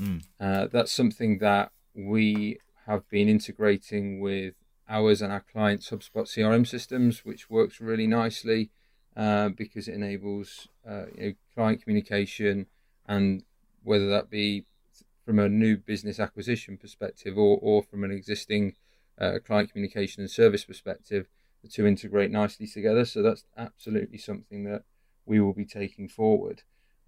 Mm. 0.00 0.24
Uh, 0.40 0.66
that's 0.66 0.92
something 0.92 1.38
that 1.38 1.72
we 1.94 2.58
have 2.86 3.08
been 3.10 3.28
integrating 3.28 4.20
with 4.20 4.54
ours 4.88 5.20
and 5.20 5.30
our 5.30 5.44
clients' 5.52 5.90
HubSpot 5.90 6.24
CRM 6.24 6.66
systems, 6.66 7.24
which 7.24 7.50
works 7.50 7.80
really 7.80 8.06
nicely 8.06 8.70
uh, 9.14 9.50
because 9.50 9.88
it 9.88 9.94
enables 9.94 10.68
uh, 10.88 11.06
you 11.14 11.26
know, 11.26 11.32
client 11.54 11.82
communication 11.82 12.66
and 13.06 13.42
whether 13.82 14.08
that 14.08 14.30
be 14.30 14.64
from 15.24 15.38
a 15.38 15.48
new 15.48 15.76
business 15.76 16.18
acquisition 16.18 16.78
perspective 16.78 17.36
or, 17.36 17.58
or 17.60 17.82
from 17.82 18.04
an 18.04 18.10
existing 18.10 18.74
uh, 19.20 19.38
client 19.44 19.70
communication 19.70 20.22
and 20.22 20.30
service 20.30 20.64
perspective, 20.64 21.28
the 21.62 21.68
two 21.68 21.86
integrate 21.86 22.30
nicely 22.30 22.66
together. 22.66 23.04
So 23.04 23.22
that's 23.22 23.44
absolutely 23.56 24.18
something 24.18 24.64
that 24.64 24.82
we 25.26 25.40
will 25.40 25.52
be 25.52 25.64
taking 25.64 26.08
forward 26.08 26.62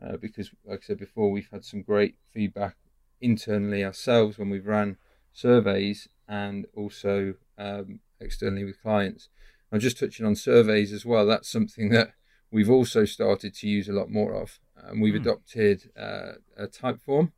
uh, 0.04 0.16
because, 0.16 0.50
like 0.64 0.80
I 0.84 0.86
said 0.86 0.98
before, 0.98 1.30
we've 1.30 1.50
had 1.50 1.64
some 1.64 1.82
great 1.82 2.16
feedback 2.32 2.76
internally 3.20 3.84
ourselves 3.84 4.38
when 4.38 4.50
we've 4.50 4.66
ran 4.66 4.96
surveys 5.32 6.08
and 6.28 6.66
also 6.74 7.34
um, 7.58 8.00
externally 8.20 8.64
with 8.64 8.82
clients. 8.82 9.28
I'm 9.72 9.80
just 9.80 9.98
touching 9.98 10.26
on 10.26 10.34
surveys 10.34 10.92
as 10.92 11.04
well. 11.04 11.26
That's 11.26 11.50
something 11.50 11.90
that 11.90 12.12
we've 12.50 12.70
also 12.70 13.04
started 13.04 13.54
to 13.54 13.68
use 13.68 13.88
a 13.88 13.92
lot 13.92 14.10
more 14.10 14.34
of 14.34 14.58
and 14.76 15.00
we've 15.00 15.14
mm. 15.14 15.20
adopted 15.20 15.90
uh, 15.98 16.32
a 16.56 16.66
Typeform. 16.66 17.32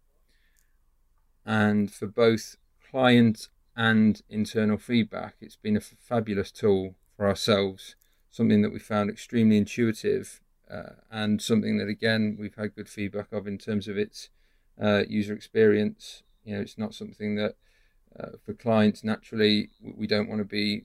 And 1.44 1.92
for 1.92 2.06
both 2.06 2.56
client 2.90 3.48
and 3.76 4.22
internal 4.28 4.78
feedback, 4.78 5.36
it's 5.40 5.56
been 5.56 5.76
a 5.76 5.80
fabulous 5.80 6.50
tool 6.52 6.94
for 7.16 7.26
ourselves, 7.26 7.96
something 8.30 8.62
that 8.62 8.72
we 8.72 8.78
found 8.78 9.10
extremely 9.10 9.56
intuitive, 9.56 10.40
uh, 10.70 10.94
and 11.10 11.42
something 11.42 11.76
that, 11.78 11.88
again, 11.88 12.36
we've 12.38 12.54
had 12.54 12.74
good 12.74 12.88
feedback 12.88 13.32
of 13.32 13.46
in 13.46 13.58
terms 13.58 13.88
of 13.88 13.98
its 13.98 14.30
uh, 14.80 15.02
user 15.08 15.34
experience. 15.34 16.22
You 16.44 16.54
know, 16.56 16.62
it's 16.62 16.78
not 16.78 16.94
something 16.94 17.34
that 17.36 17.56
uh, 18.18 18.30
for 18.44 18.54
clients, 18.54 19.04
naturally, 19.04 19.70
we 19.82 20.06
don't 20.06 20.28
want 20.28 20.40
to 20.40 20.44
be 20.44 20.84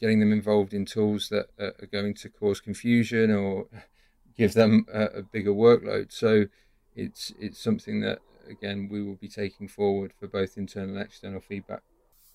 getting 0.00 0.20
them 0.20 0.32
involved 0.32 0.74
in 0.74 0.84
tools 0.84 1.28
that 1.28 1.46
are 1.58 1.86
going 1.90 2.14
to 2.14 2.28
cause 2.28 2.60
confusion 2.60 3.30
or 3.30 3.66
give 4.36 4.54
them 4.54 4.86
a, 4.92 5.04
a 5.04 5.22
bigger 5.22 5.52
workload. 5.52 6.12
So 6.12 6.46
it's 6.94 7.32
it's 7.40 7.62
something 7.62 8.00
that 8.00 8.18
again 8.48 8.88
we 8.90 9.02
will 9.02 9.14
be 9.16 9.28
taking 9.28 9.68
forward 9.68 10.12
for 10.18 10.26
both 10.26 10.56
internal 10.56 10.96
and 10.96 11.04
external 11.04 11.40
feedback. 11.40 11.82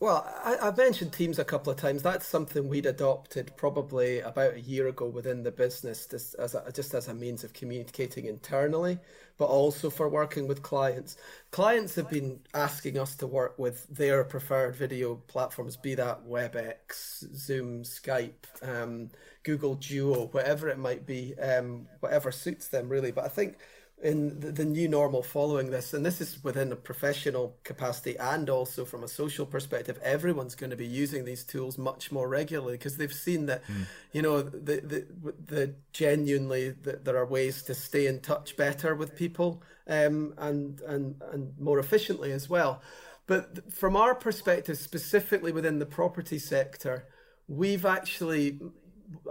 Well, 0.02 0.26
I, 0.46 0.68
have 0.68 0.78
mentioned 0.78 1.12
Teams 1.12 1.40
a 1.40 1.44
couple 1.44 1.74
of 1.74 1.78
times. 1.78 2.02
That's 2.02 2.26
something 2.26 2.70
we'd 2.70 2.86
adopted 2.86 3.52
probably 3.58 4.22
about 4.22 4.54
a 4.54 4.62
year 4.62 4.88
ago 4.88 5.08
within 5.08 5.44
the 5.44 5.52
business, 5.52 6.06
just 6.06 6.36
as 6.36 6.56
a, 6.56 6.72
just 6.74 6.94
as 6.94 7.10
a 7.10 7.14
means 7.14 7.44
of 7.44 7.52
communicating 7.52 8.24
internally, 8.24 8.98
but 9.38 9.48
also 9.48 9.90
for 9.90 10.08
working 10.08 10.48
with 10.48 10.64
clients. 10.64 11.18
Clients 11.52 11.96
have 11.96 12.10
been 12.10 12.40
asking 12.54 12.98
us 12.98 13.14
to 13.16 13.28
work 13.28 13.60
with 13.60 13.88
their 13.94 14.24
preferred 14.24 14.74
video 14.78 15.16
platforms, 15.16 15.76
be 15.76 15.96
that 15.96 16.26
WebEx, 16.26 17.36
Zoom, 17.36 17.84
Skype, 17.84 18.46
um, 18.62 19.10
Google 19.44 19.76
Duo, 19.76 20.28
whatever 20.28 20.70
it 20.70 20.78
might 20.78 21.06
be, 21.06 21.38
um, 21.40 21.88
whatever 22.00 22.32
suits 22.32 22.70
them 22.70 22.88
really. 22.88 23.12
But 23.12 23.26
I 23.26 23.30
think 23.30 23.58
in 24.02 24.40
the, 24.40 24.52
the, 24.52 24.66
new 24.66 24.88
normal 24.88 25.22
following 25.22 25.72
this, 25.72 25.94
and 25.94 26.06
this 26.06 26.22
is 26.22 26.42
within 26.44 26.72
a 26.72 26.76
professional 26.76 27.58
capacity 27.64 28.18
and 28.18 28.50
also 28.50 28.86
from 28.86 29.04
a 29.04 29.08
social 29.08 29.46
perspective, 29.46 30.00
everyone's 30.02 30.56
going 30.56 30.70
to 30.70 30.78
be 30.78 30.88
using 30.88 31.26
these 31.26 31.44
tools 31.44 31.78
much 31.78 32.12
more 32.12 32.30
regularly 32.30 32.74
because 32.74 32.98
they've 32.98 33.14
seen 33.14 33.48
that, 33.48 33.66
mm. 33.68 33.86
you 34.14 34.22
know, 34.22 34.42
the 34.42 34.80
the, 34.82 35.06
the 35.46 35.74
genuinely 35.92 36.70
that 36.70 37.04
there 37.04 37.18
are 37.18 37.26
ways 37.26 37.62
to 37.64 37.76
stay 37.76 38.08
in 38.08 38.22
touch 38.22 38.56
better 38.56 38.96
with 38.96 39.16
people 39.16 39.62
um, 39.88 40.34
and 40.38 40.82
and 40.82 41.22
and 41.32 41.54
more 41.60 41.80
efficiently 41.80 42.32
as 42.32 42.50
well. 42.50 42.82
But 43.28 43.72
from 43.72 43.96
our 43.96 44.16
perspective, 44.16 44.78
specifically 44.78 45.52
within 45.52 45.80
the 45.80 45.86
property 45.86 46.40
sector, 46.40 47.06
we've 47.48 47.86
actually 47.86 48.60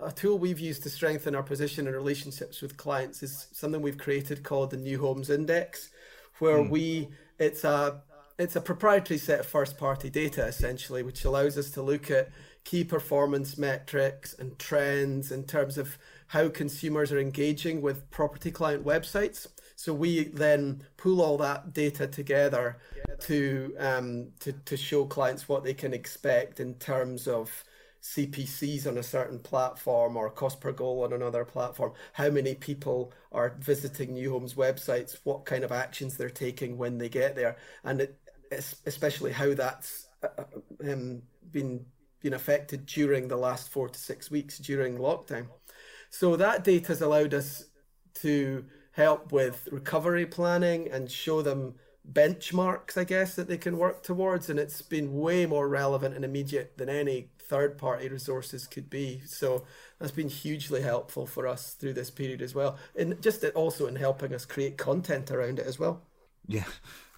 a 0.03 0.13
tool 0.13 0.39
we've 0.39 0.61
used 0.61 0.83
to 0.83 0.91
strengthen 0.91 1.35
our 1.35 1.43
position 1.43 1.87
and 1.87 1.95
relationships 1.95 2.63
with 2.63 2.77
clients 2.77 3.23
is 3.23 3.47
something 3.53 3.81
we've 3.81 3.99
created 3.99 4.43
called 4.43 4.71
the 4.71 4.77
New 4.77 4.99
Homes 4.99 5.31
Index, 5.31 5.91
where 6.39 6.59
mm. 6.59 6.71
we 6.71 7.09
it's 7.39 7.65
a 7.65 8.03
it's 8.39 8.57
a 8.57 8.61
proprietary 8.61 9.19
set 9.19 9.41
of 9.41 9.47
first 9.47 9.79
party 9.79 10.11
data 10.11 10.45
essentially, 10.45 11.03
which 11.03 11.25
allows 11.25 11.59
us 11.59 11.71
to 11.73 11.83
look 11.83 12.11
at 12.11 12.31
key 12.65 12.85
performance 12.85 13.57
metrics 13.57 14.35
and 14.35 14.59
trends 14.59 15.33
in 15.33 15.45
terms 15.45 15.79
of 15.79 15.99
how 16.29 16.49
consumers 16.49 17.11
are 17.11 17.19
engaging 17.19 17.81
with 17.81 18.11
property 18.11 18.51
client 18.51 18.85
websites. 18.85 19.47
So 19.75 19.95
we 19.95 20.25
then 20.25 20.83
pull 20.97 21.23
all 21.23 21.39
that 21.39 21.73
data 21.73 22.07
together 22.07 22.79
to 23.21 23.75
um, 23.79 24.29
to 24.41 24.53
to 24.53 24.77
show 24.77 25.05
clients 25.05 25.49
what 25.49 25.65
they 25.65 25.75
can 25.75 25.95
expect 25.95 26.61
in 26.61 26.75
terms 26.75 27.27
of 27.27 27.65
CPCs 28.03 28.87
on 28.87 28.99
a 28.99 29.03
certain 29.03 29.39
platform 29.39 30.17
or 30.17 30.31
cost 30.31 30.61
per 30.61 30.73
goal 30.73 31.05
on 31.05 31.13
another 31.13 31.45
platform, 31.45 31.93
how 32.13 32.31
many 32.31 32.55
people 32.55 33.13
are 33.33 33.57
visiting 33.59 34.15
New 34.15 34.31
Homes 34.31 34.55
websites, 34.55 35.19
what 35.25 35.45
kind 35.45 35.65
of 35.65 35.73
actions 35.73 36.17
they're 36.17 36.31
taking 36.31 36.79
when 36.79 36.99
they 36.99 37.09
get 37.09 37.35
there, 37.35 37.57
and 37.85 38.01
it, 38.01 38.19
especially 38.87 39.33
how 39.33 39.55
that's 39.55 40.09
uh, 40.23 40.29
uh, 40.39 40.93
um, 40.93 41.23
been 41.51 41.85
been 42.21 42.35
affected 42.35 42.85
during 42.87 43.29
the 43.29 43.37
last 43.37 43.69
four 43.69 43.89
to 43.89 43.99
six 43.99 44.31
weeks 44.31 44.59
during 44.59 44.99
lockdown. 44.99 45.47
So 46.11 46.37
that 46.37 46.65
data 46.65 46.89
has 46.89 47.03
allowed 47.03 47.33
us 47.35 47.67
to 48.15 48.65
help 48.93 49.31
with 49.31 49.69
recovery 49.71 50.27
planning 50.27 50.91
and 50.91 51.11
show 51.11 51.43
them 51.43 51.75
benchmarks, 52.13 52.97
I 52.97 53.05
guess, 53.05 53.37
that 53.37 53.47
they 53.47 53.59
can 53.59 53.79
work 53.79 54.03
towards. 54.03 54.51
And 54.51 54.59
it's 54.59 54.83
been 54.83 55.15
way 55.15 55.47
more 55.47 55.69
relevant 55.69 56.17
and 56.17 56.25
immediate 56.25 56.77
than 56.77 56.89
any 56.89 57.31
third 57.49 57.79
party 57.79 58.09
resources 58.09 58.67
could 58.67 58.91
be. 58.91 59.23
So 59.25 59.65
that's 59.99 60.13
been 60.13 60.29
hugely 60.29 60.83
helpful 60.83 61.27
for 61.27 61.47
us 61.47 61.73
through 61.73 61.95
this 61.95 62.11
period 62.11 62.43
as 62.43 62.55
well. 62.55 62.77
And 62.97 63.21
just 63.23 63.45
also 63.45 63.87
in 63.87 63.97
helping 63.97 64.35
us 64.35 64.45
create 64.45 64.77
content 64.77 65.31
around 65.31 65.59
it 65.59 65.67
as 65.67 65.79
well. 65.79 66.03
Yeah. 66.47 66.65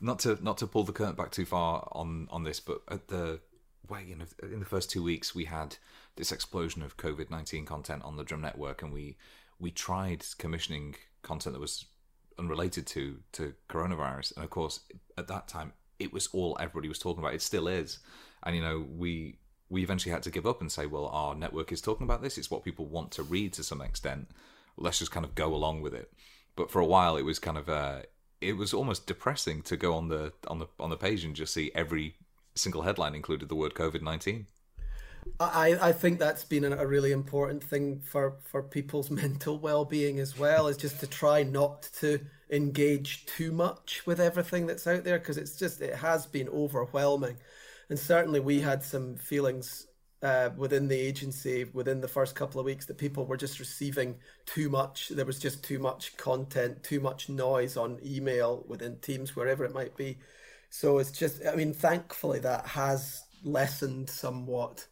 Not 0.00 0.20
to 0.20 0.38
not 0.42 0.58
to 0.58 0.66
pull 0.66 0.84
the 0.84 0.92
curtain 0.92 1.14
back 1.14 1.30
too 1.30 1.44
far 1.44 1.88
on 1.92 2.28
on 2.30 2.44
this, 2.44 2.60
but 2.60 2.80
at 2.88 3.08
the 3.08 3.40
way 3.88 4.14
know 4.16 4.24
in 4.42 4.60
the 4.60 4.66
first 4.66 4.90
two 4.90 5.02
weeks 5.02 5.34
we 5.34 5.44
had 5.44 5.76
this 6.16 6.32
explosion 6.32 6.82
of 6.82 6.96
COVID 6.96 7.30
nineteen 7.30 7.66
content 7.66 8.02
on 8.02 8.16
the 8.16 8.24
Drum 8.24 8.40
Network, 8.40 8.82
and 8.82 8.92
we 8.92 9.16
we 9.58 9.70
tried 9.70 10.24
commissioning 10.38 10.94
content 11.22 11.54
that 11.54 11.60
was 11.60 11.84
unrelated 12.38 12.86
to 12.88 13.18
to 13.32 13.54
coronavirus, 13.68 14.34
and 14.36 14.44
of 14.44 14.50
course 14.50 14.80
at 15.18 15.28
that 15.28 15.48
time 15.48 15.72
it 15.98 16.12
was 16.12 16.28
all 16.32 16.56
everybody 16.58 16.88
was 16.88 16.98
talking 16.98 17.22
about. 17.22 17.34
It 17.34 17.42
still 17.42 17.68
is, 17.68 17.98
and 18.42 18.56
you 18.56 18.62
know 18.62 18.86
we 18.96 19.36
we 19.70 19.82
eventually 19.82 20.12
had 20.12 20.24
to 20.24 20.30
give 20.30 20.46
up 20.46 20.60
and 20.60 20.70
say, 20.70 20.84
well, 20.84 21.06
our 21.06 21.34
network 21.34 21.70
is 21.72 21.80
talking 21.80 22.04
about 22.04 22.20
this. 22.20 22.36
It's 22.36 22.50
what 22.50 22.64
people 22.64 22.86
want 22.86 23.12
to 23.12 23.22
read 23.22 23.52
to 23.54 23.62
some 23.62 23.80
extent. 23.80 24.28
Let's 24.76 24.98
just 24.98 25.12
kind 25.12 25.24
of 25.24 25.34
go 25.34 25.54
along 25.54 25.80
with 25.80 25.94
it. 25.94 26.12
But 26.56 26.70
for 26.70 26.80
a 26.80 26.86
while, 26.86 27.16
it 27.16 27.22
was 27.22 27.38
kind 27.38 27.56
of 27.56 27.68
uh, 27.68 28.00
it 28.40 28.56
was 28.56 28.74
almost 28.74 29.06
depressing 29.06 29.62
to 29.62 29.76
go 29.76 29.94
on 29.94 30.08
the 30.08 30.32
on 30.48 30.58
the 30.58 30.66
on 30.80 30.90
the 30.90 30.96
page 30.96 31.24
and 31.24 31.36
just 31.36 31.54
see 31.54 31.70
every 31.74 32.16
single 32.54 32.82
headline 32.82 33.14
included 33.14 33.48
the 33.48 33.54
word 33.54 33.74
COVID 33.74 34.02
nineteen. 34.02 34.46
I, 35.38 35.78
I 35.80 35.92
think 35.92 36.18
that's 36.18 36.44
been 36.44 36.64
a 36.64 36.86
really 36.86 37.12
important 37.12 37.62
thing 37.62 38.00
for, 38.00 38.36
for 38.42 38.62
people's 38.62 39.10
mental 39.10 39.58
well 39.58 39.84
being 39.84 40.18
as 40.18 40.38
well, 40.38 40.66
is 40.66 40.76
just 40.76 41.00
to 41.00 41.06
try 41.06 41.42
not 41.42 41.82
to 42.00 42.20
engage 42.50 43.26
too 43.26 43.52
much 43.52 44.02
with 44.06 44.18
everything 44.18 44.66
that's 44.66 44.86
out 44.86 45.04
there 45.04 45.18
because 45.18 45.36
it's 45.36 45.56
just, 45.56 45.80
it 45.80 45.94
has 45.94 46.26
been 46.26 46.48
overwhelming 46.48 47.36
and 47.90 47.98
certainly 47.98 48.40
we 48.40 48.60
had 48.60 48.82
some 48.82 49.16
feelings 49.16 49.86
uh, 50.22 50.50
within 50.56 50.88
the 50.88 50.98
agency 50.98 51.64
within 51.72 52.00
the 52.00 52.08
first 52.08 52.34
couple 52.34 52.60
of 52.60 52.66
weeks 52.66 52.86
that 52.86 52.98
people 52.98 53.24
were 53.24 53.36
just 53.36 53.58
receiving 53.58 54.16
too 54.46 54.68
much. 54.68 55.08
There 55.08 55.24
was 55.24 55.38
just 55.38 55.64
too 55.64 55.78
much 55.78 56.16
content, 56.16 56.82
too 56.82 57.00
much 57.00 57.28
noise 57.28 57.76
on 57.76 57.98
email 58.04 58.64
within 58.68 58.98
Teams, 58.98 59.34
wherever 59.34 59.64
it 59.64 59.74
might 59.74 59.96
be. 59.96 60.18
So 60.68 60.98
it's 60.98 61.10
just, 61.10 61.44
I 61.46 61.56
mean, 61.56 61.72
thankfully 61.72 62.38
that 62.40 62.66
has 62.66 63.24
lessened 63.42 64.10
somewhat. 64.10 64.86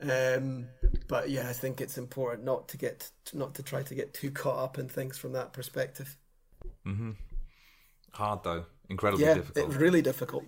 Um, 0.00 0.68
but 1.08 1.28
yeah, 1.28 1.48
I 1.48 1.52
think 1.52 1.80
it's 1.80 1.98
important 1.98 2.44
not 2.44 2.68
to 2.68 2.78
get 2.78 3.10
not 3.34 3.54
to 3.56 3.62
try 3.62 3.82
to 3.82 3.94
get 3.94 4.14
too 4.14 4.30
caught 4.30 4.58
up 4.58 4.78
in 4.78 4.88
things 4.88 5.18
from 5.18 5.32
that 5.32 5.52
perspective. 5.52 6.16
Mm-hmm. 6.86 7.10
Hard 8.12 8.44
though, 8.44 8.64
incredibly 8.88 9.26
yeah, 9.26 9.34
difficult. 9.34 9.66
It's 9.66 9.76
really 9.76 10.00
difficult. 10.00 10.44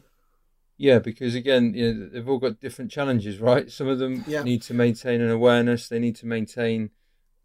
Yeah, 0.83 0.99
because 0.99 1.37
again, 1.37 1.75
you 1.75 1.95
know, 1.95 2.09
they've 2.09 2.29
all 2.29 2.41
got 2.41 2.59
different 2.59 2.91
challenges, 2.91 3.39
right? 3.39 3.71
Some 3.71 3.87
of 3.87 4.01
them 4.01 4.25
yeah. 4.27 4.43
need 4.43 4.63
to 4.63 4.75
maintain 4.75 5.21
an 5.21 5.31
awareness. 5.31 5.87
They 5.87 6.01
need 6.01 6.17
to 6.17 6.27
maintain 6.27 6.91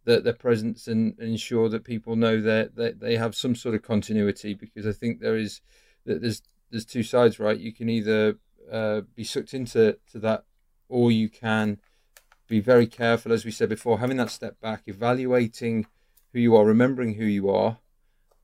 their, 0.06 0.22
their 0.22 0.34
presence 0.34 0.88
and, 0.88 1.14
ensure 1.20 1.70
that 1.70 1.84
people 1.84 2.16
know 2.16 2.42
that, 2.42 2.76
that 2.78 3.00
they 3.00 3.16
have 3.16 3.36
some 3.36 3.54
sort 3.54 3.76
of 3.76 3.84
continuity. 3.84 4.56
Because 4.56 4.88
I 4.88 4.92
think 4.92 5.20
there 5.20 5.38
is 5.38 5.62
that 6.08 6.20
there's 6.20 6.42
there's 6.72 6.84
two 6.84 7.04
sides, 7.04 7.40
right? 7.40 7.60
You 7.60 7.72
can 7.72 7.90
either 7.90 8.38
uh, 8.72 9.02
be 9.14 9.24
sucked 9.24 9.54
into 9.54 10.00
to 10.14 10.18
that, 10.18 10.46
or 10.90 11.12
you 11.12 11.30
can 11.30 11.78
be 12.48 12.60
very 12.60 12.88
careful, 12.88 13.32
as 13.32 13.46
we 13.46 13.52
said 13.52 13.70
before, 13.70 14.00
having 14.00 14.18
that 14.18 14.32
step 14.32 14.60
back, 14.62 14.82
evaluating 14.88 15.86
who 16.34 16.40
you 16.40 16.56
are, 16.56 16.66
remembering 16.66 17.14
who 17.14 17.26
you 17.26 17.52
are, 17.52 17.78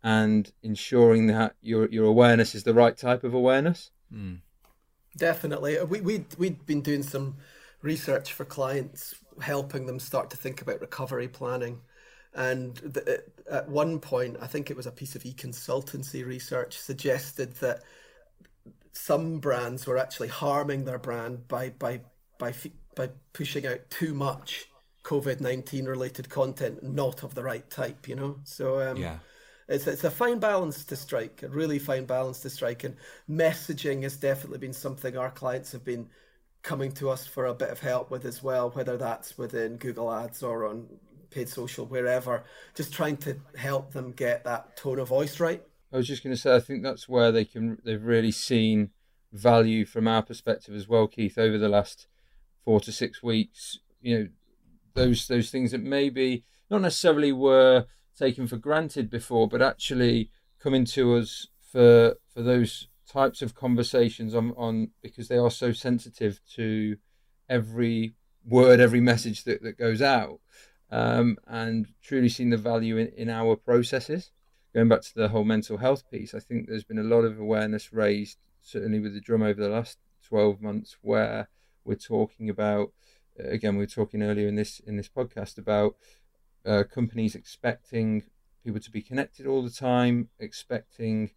and 0.04 0.52
ensuring 0.62 1.26
that 1.28 1.56
your 1.64 1.90
your 1.90 2.06
awareness 2.06 2.54
is 2.54 2.64
the 2.64 2.76
right 2.76 2.96
type 2.96 3.24
of 3.24 3.34
awareness. 3.34 3.90
Mm. 4.14 4.42
Definitely. 5.18 5.78
We, 5.84 6.02
we, 6.02 6.26
we'd 6.38 6.66
been 6.66 6.82
doing 6.82 7.04
some 7.04 7.36
research 7.82 8.34
for 8.34 8.46
clients, 8.46 9.16
helping 9.42 9.86
them 9.86 10.00
start 10.00 10.30
to 10.32 10.38
think 10.38 10.62
about 10.62 10.82
recovery 10.82 11.28
planning. 11.28 11.82
And 12.34 12.76
the, 12.78 13.24
at 13.50 13.70
one 13.70 14.00
point, 14.00 14.38
I 14.42 14.48
think 14.48 14.72
it 14.72 14.78
was 14.78 14.88
a 14.88 14.92
piece 14.92 15.16
of 15.16 15.26
e 15.26 15.34
consultancy 15.34 16.26
research 16.26 16.80
suggested 16.80 17.54
that 17.58 17.84
some 18.92 19.40
brands 19.40 19.86
were 19.86 19.98
actually 19.98 20.30
harming 20.30 20.86
their 20.86 21.00
brand 21.00 21.48
by, 21.48 21.70
by, 21.70 22.02
by, 22.40 22.54
by 22.96 23.10
pushing 23.34 23.68
out 23.68 23.90
too 23.90 24.14
much 24.14 24.66
COVID 25.04 25.42
19 25.42 25.86
related 25.86 26.30
content, 26.30 26.82
not 26.82 27.24
of 27.24 27.36
the 27.36 27.44
right 27.44 27.70
type, 27.70 28.08
you 28.08 28.16
know? 28.16 28.40
So, 28.46 28.82
um, 28.82 28.98
yeah 28.98 29.18
it's 29.68 29.88
it's 29.88 30.04
a 30.04 30.12
fine 30.12 30.40
balance 30.40 30.84
to 30.86 30.96
strike, 30.96 31.44
a 31.44 31.48
really 31.48 31.80
fine 31.80 32.06
balance 32.06 32.42
to 32.42 32.50
strike. 32.50 32.84
And 32.84 32.96
messaging 33.30 34.04
has 34.04 34.18
definitely 34.18 34.60
been 34.60 34.74
something 34.74 35.18
our 35.18 35.32
clients 35.32 35.72
have 35.72 35.84
been 35.84 36.10
coming 36.62 36.92
to 36.94 37.10
us 37.10 37.28
for 37.28 37.46
a 37.46 37.54
bit 37.54 37.70
of 37.70 37.80
help 37.80 38.10
with 38.10 38.26
as 38.26 38.42
well, 38.42 38.70
whether 38.72 38.98
that's 38.98 39.38
within 39.38 39.78
Google 39.78 40.12
Ads 40.14 40.44
or 40.44 40.66
on 40.66 40.88
paid 41.30 41.50
social, 41.50 41.86
wherever. 41.86 42.44
Just 42.76 42.94
trying 42.94 43.18
to 43.18 43.38
help 43.58 43.92
them 43.92 44.12
get 44.12 44.44
that 44.46 44.78
tone 44.78 45.00
of 45.00 45.10
voice 45.10 45.40
right. 45.40 45.64
I 45.92 45.98
was 45.98 46.08
just 46.08 46.24
going 46.24 46.36
to 46.36 46.42
say, 46.42 46.56
I 46.56 46.60
think 46.60 46.84
that's 46.84 47.08
where 47.10 47.32
they 47.32 47.46
can 47.46 47.80
they've 47.84 48.04
really 48.04 48.32
seen 48.32 48.92
value 49.32 49.86
from 49.86 50.08
our 50.08 50.22
perspective 50.22 50.76
as 50.76 50.88
well, 50.88 51.08
Keith, 51.08 51.38
over 51.38 51.58
the 51.58 51.70
last 51.70 52.08
four 52.64 52.80
to 52.82 52.92
six 52.92 53.22
weeks. 53.22 53.80
You 54.02 54.18
know, 54.18 54.28
those 54.94 55.28
those 55.28 55.50
things 55.50 55.72
that 55.72 55.82
maybe 55.82 56.44
not 56.70 56.82
necessarily 56.82 57.32
were 57.32 57.86
taken 58.18 58.48
for 58.48 58.58
granted 58.58 59.10
before, 59.10 59.48
but 59.48 59.62
actually 59.62 60.30
coming 60.60 60.86
to 60.86 61.16
us 61.16 61.48
for 61.60 62.16
for 62.34 62.42
those 62.42 62.88
types 63.08 63.42
of 63.42 63.54
conversations 63.54 64.34
on, 64.34 64.54
on 64.58 64.90
because 65.02 65.28
they 65.28 65.38
are 65.38 65.52
so 65.52 65.72
sensitive 65.72 66.40
to 66.56 66.98
every 67.50 68.16
word, 68.46 68.80
every 68.80 69.02
message 69.02 69.44
that, 69.44 69.62
that 69.62 69.78
goes 69.78 70.02
out, 70.02 70.40
um, 70.92 71.38
and 71.48 71.88
truly 72.02 72.30
seen 72.30 72.50
the 72.50 72.58
value 72.58 72.98
in, 72.98 73.08
in 73.10 73.30
our 73.30 73.56
processes. 73.56 74.32
Going 74.74 74.88
back 74.88 75.02
to 75.02 75.14
the 75.16 75.30
whole 75.30 75.44
mental 75.44 75.78
health 75.78 76.10
piece, 76.10 76.34
I 76.34 76.40
think 76.40 76.68
there's 76.68 76.84
been 76.84 76.98
a 76.98 77.04
lot 77.04 77.22
of 77.22 77.40
awareness 77.40 77.94
raised, 77.94 78.40
certainly 78.62 79.00
with 79.00 79.14
the 79.14 79.22
drum 79.22 79.44
over 79.44 79.62
the 79.62 79.70
last 79.70 80.00
12 80.28 80.62
months, 80.62 80.98
where 81.02 81.48
we're 81.86 81.96
talking 81.96 82.50
about, 82.50 82.92
again, 83.38 83.76
we 83.76 83.84
were 83.84 83.88
talking 83.88 84.24
earlier 84.24 84.48
in 84.48 84.56
this 84.56 84.80
in 84.80 84.98
this 84.98 85.10
podcast 85.10 85.60
about 85.60 85.96
uh, 86.66 86.84
companies 86.84 87.36
expecting 87.36 88.24
people 88.64 88.80
to 88.80 88.92
be 88.92 89.02
connected 89.02 89.46
all 89.46 89.62
the 89.62 89.70
time, 89.70 90.30
expecting 90.40 91.32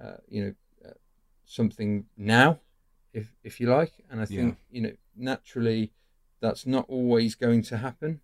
uh, 0.00 0.16
you 0.28 0.44
know 0.44 0.54
uh, 0.88 0.94
something 1.44 2.06
now, 2.16 2.60
if 3.12 3.32
if 3.42 3.60
you 3.60 3.68
like. 3.68 3.92
And 4.10 4.20
I 4.20 4.24
think 4.24 4.58
yeah. 4.70 4.76
you 4.76 4.82
know 4.82 4.92
naturally 5.16 5.92
that's 6.40 6.66
not 6.66 6.86
always 6.88 7.34
going 7.34 7.62
to 7.62 7.78
happen. 7.78 8.20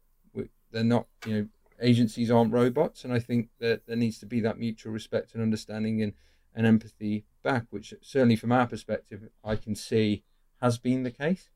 They're 0.73 0.85
not 0.85 1.07
you 1.27 1.35
know 1.35 1.49
agencies 1.81 2.31
aren't 2.31 2.53
robots, 2.53 3.05
and 3.05 3.13
I 3.13 3.19
think 3.19 3.49
that 3.59 3.87
there 3.87 3.97
needs 3.97 4.19
to 4.19 4.27
be 4.27 4.41
that 4.41 4.59
mutual 4.59 4.93
respect 4.93 5.35
and 5.35 5.43
understanding 5.43 6.03
and, 6.03 6.13
and 6.55 6.67
empathy 6.67 7.25
back, 7.43 7.67
which 7.71 7.95
certainly 8.03 8.37
from 8.37 8.53
our 8.53 8.67
perspective 8.67 9.29
I 9.45 9.57
can 9.57 9.75
see 9.75 10.25
has 10.61 10.79
been 10.79 11.03
the 11.03 11.11
case. 11.11 11.49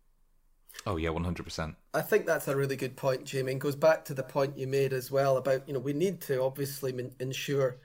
Oh 0.87 0.97
yeah, 0.97 1.11
one 1.11 1.25
hundred 1.25 1.45
percent. 1.45 1.77
I 1.93 2.03
think 2.03 2.27
that's 2.27 2.49
a 2.49 2.57
really 2.57 2.77
good 2.77 2.97
point, 2.97 3.25
Jamie. 3.25 3.53
And 3.53 3.61
goes 3.61 3.77
back 3.77 4.05
to 4.07 4.15
the 4.15 4.23
point 4.23 4.59
you 4.59 4.67
made 4.67 4.93
as 4.93 5.11
well 5.11 5.37
about 5.37 5.67
you 5.67 5.75
know 5.75 5.81
we 5.81 5.93
need 5.93 6.21
to 6.23 6.43
obviously 6.43 6.95
ensure 7.21 7.79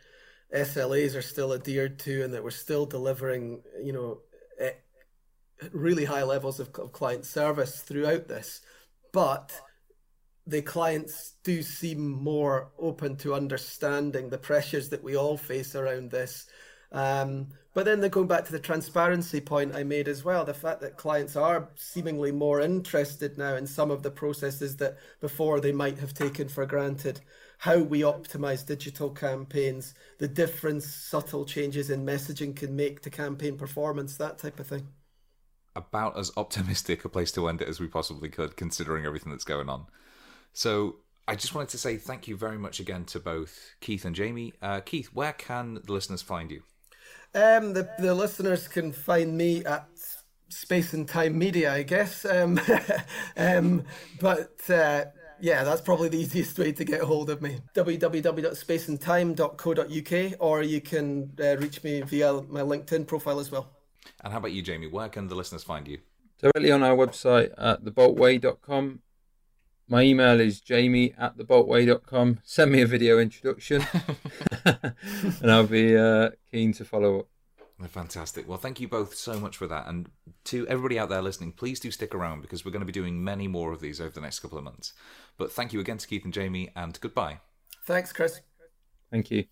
SLAs 0.54 1.16
are 1.16 1.22
still 1.22 1.54
adhered 1.54 2.00
to 2.00 2.24
and 2.24 2.34
that 2.34 2.44
we're 2.44 2.50
still 2.50 2.86
delivering 2.86 3.62
you 3.84 3.94
know 3.94 4.20
really 5.72 6.06
high 6.06 6.24
levels 6.24 6.60
of, 6.60 6.70
of 6.76 6.92
client 6.92 7.26
service 7.26 7.82
throughout 7.82 8.28
this, 8.28 8.62
but 9.12 9.52
the 10.48 10.62
clients 10.62 11.34
do 11.44 11.62
seem 11.62 12.10
more 12.10 12.72
open 12.80 13.16
to 13.18 13.34
understanding 13.34 14.30
the 14.30 14.38
pressures 14.38 14.90
that 14.90 15.04
we 15.04 15.16
all 15.16 15.38
face 15.38 15.76
around 15.76 16.10
this. 16.10 16.48
Um, 16.92 17.50
but 17.80 17.86
then 17.86 18.02
they're 18.02 18.10
going 18.10 18.28
back 18.28 18.44
to 18.44 18.52
the 18.52 18.60
transparency 18.60 19.40
point 19.40 19.74
I 19.74 19.86
made 19.86 20.10
as 20.10 20.26
well. 20.26 20.44
The 20.44 20.54
fact 20.54 20.82
that 20.82 20.98
clients 20.98 21.38
are 21.38 21.70
seemingly 21.76 22.30
more 22.30 22.60
interested 22.60 23.38
now 23.38 23.56
in 23.56 23.66
some 23.66 23.90
of 23.90 24.04
the 24.04 24.12
processes 24.12 24.76
that 24.76 24.98
before 25.22 25.62
they 25.62 25.72
might 25.72 25.98
have 26.00 26.14
taken 26.14 26.50
for 26.50 26.66
granted. 26.66 27.22
How 27.60 27.78
we 27.78 28.02
optimize 28.02 28.66
digital 28.66 29.10
campaigns, 29.12 29.94
the 30.18 30.28
difference 30.28 30.94
subtle 30.94 31.46
changes 31.46 31.90
in 31.90 32.06
messaging 32.06 32.54
can 32.54 32.76
make 32.76 33.00
to 33.04 33.10
campaign 33.10 33.56
performance, 33.56 34.18
that 34.18 34.40
type 34.40 34.60
of 34.60 34.68
thing. 34.68 34.90
About 35.74 36.20
as 36.20 36.34
optimistic 36.36 37.06
a 37.06 37.10
place 37.10 37.32
to 37.32 37.48
end 37.48 37.62
it 37.62 37.70
as 37.70 37.80
we 37.80 37.88
possibly 37.88 38.28
could, 38.28 38.58
considering 38.58 39.06
everything 39.06 39.32
that's 39.32 39.46
going 39.46 39.70
on. 39.70 39.86
So 40.52 40.98
I 41.30 41.36
just 41.36 41.56
wanted 41.56 41.70
to 41.70 41.78
say 41.78 41.96
thank 41.96 42.28
you 42.28 42.36
very 42.36 42.58
much 42.58 42.82
again 42.82 43.06
to 43.06 43.22
both 43.22 43.76
Keith 43.80 44.04
and 44.04 44.14
Jamie. 44.14 44.52
Uh, 44.62 44.82
Keith, 44.82 45.12
where 45.14 45.32
can 45.32 45.76
the 45.86 45.94
listeners 45.94 46.22
find 46.22 46.52
you? 46.52 46.64
Um, 47.34 47.74
the 47.74 47.90
the 48.00 48.16
listeners 48.16 48.68
can 48.68 48.92
find 48.92 49.38
me 49.38 49.64
at 49.66 49.88
Space 50.50 50.94
and 50.94 51.08
Time 51.08 51.38
Media, 51.38 51.72
I 51.74 51.84
guess. 51.84 52.26
Um, 52.26 52.60
um, 53.38 53.84
but 54.20 54.60
uh, 54.70 55.06
yeah, 55.40 55.64
that's 55.64 55.82
probably 55.82 56.10
the 56.10 56.18
easiest 56.18 56.58
way 56.60 56.72
to 56.72 56.84
get 56.84 57.02
a 57.02 57.06
hold 57.06 57.30
of 57.30 57.40
me. 57.42 57.60
www.spaceandtime.co.uk, 57.76 60.36
or 60.40 60.64
you 60.64 60.82
can 60.82 61.32
uh, 61.40 61.56
reach 61.58 61.84
me 61.84 62.02
via 62.02 62.42
my 62.50 62.62
LinkedIn 62.62 63.06
profile 63.08 63.40
as 63.40 63.52
well. 63.52 63.70
And 64.24 64.34
how 64.34 64.40
about 64.40 64.52
you, 64.52 64.62
Jamie? 64.62 64.88
Where 64.88 65.08
can 65.10 65.28
the 65.28 65.36
listeners 65.36 65.64
find 65.64 65.88
you? 65.88 66.00
Directly 66.40 66.72
on 66.72 66.84
our 66.84 66.96
website 66.96 67.52
at 67.58 67.84
theboltway.com 67.84 69.02
my 69.90 70.04
email 70.04 70.40
is 70.40 70.62
jamie 70.62 71.14
at 71.18 71.38
theboltway.com. 71.38 72.40
Send 72.44 72.72
me 72.72 72.82
a 72.82 72.86
video 72.86 73.20
introduction 73.20 73.86
and 74.66 75.52
I'll 75.52 75.68
be 75.68 75.98
uh, 75.98 76.30
keen 76.52 76.74
to 76.74 76.86
follow 76.86 77.20
up. 77.20 77.28
Fantastic. 77.88 78.48
Well, 78.48 78.58
thank 78.58 78.82
you 78.82 78.88
both 78.90 79.16
so 79.16 79.40
much 79.40 79.56
for 79.56 79.66
that. 79.68 79.88
And 79.88 80.10
to 80.46 80.68
everybody 80.68 81.00
out 81.00 81.10
there 81.10 81.22
listening, 81.22 81.54
please 81.54 81.80
do 81.80 81.92
stick 81.92 82.14
around 82.14 82.42
because 82.42 82.66
we're 82.66 82.72
going 82.72 82.82
to 82.82 82.86
be 82.86 82.92
doing 82.92 83.24
many 83.24 83.48
more 83.48 83.72
of 83.72 83.80
these 83.80 84.02
over 84.02 84.10
the 84.10 84.22
next 84.22 84.40
couple 84.40 84.58
of 84.58 84.66
months. 84.66 84.94
But 85.38 85.52
thank 85.52 85.72
you 85.72 85.80
again 85.80 85.98
to 85.98 86.08
Keith 86.08 86.26
and 86.26 86.34
Jamie, 86.34 86.72
and 86.76 87.00
goodbye. 87.00 87.40
Thanks, 87.86 88.12
Chris. 88.12 88.42
Thank 89.10 89.32
you. 89.32 89.46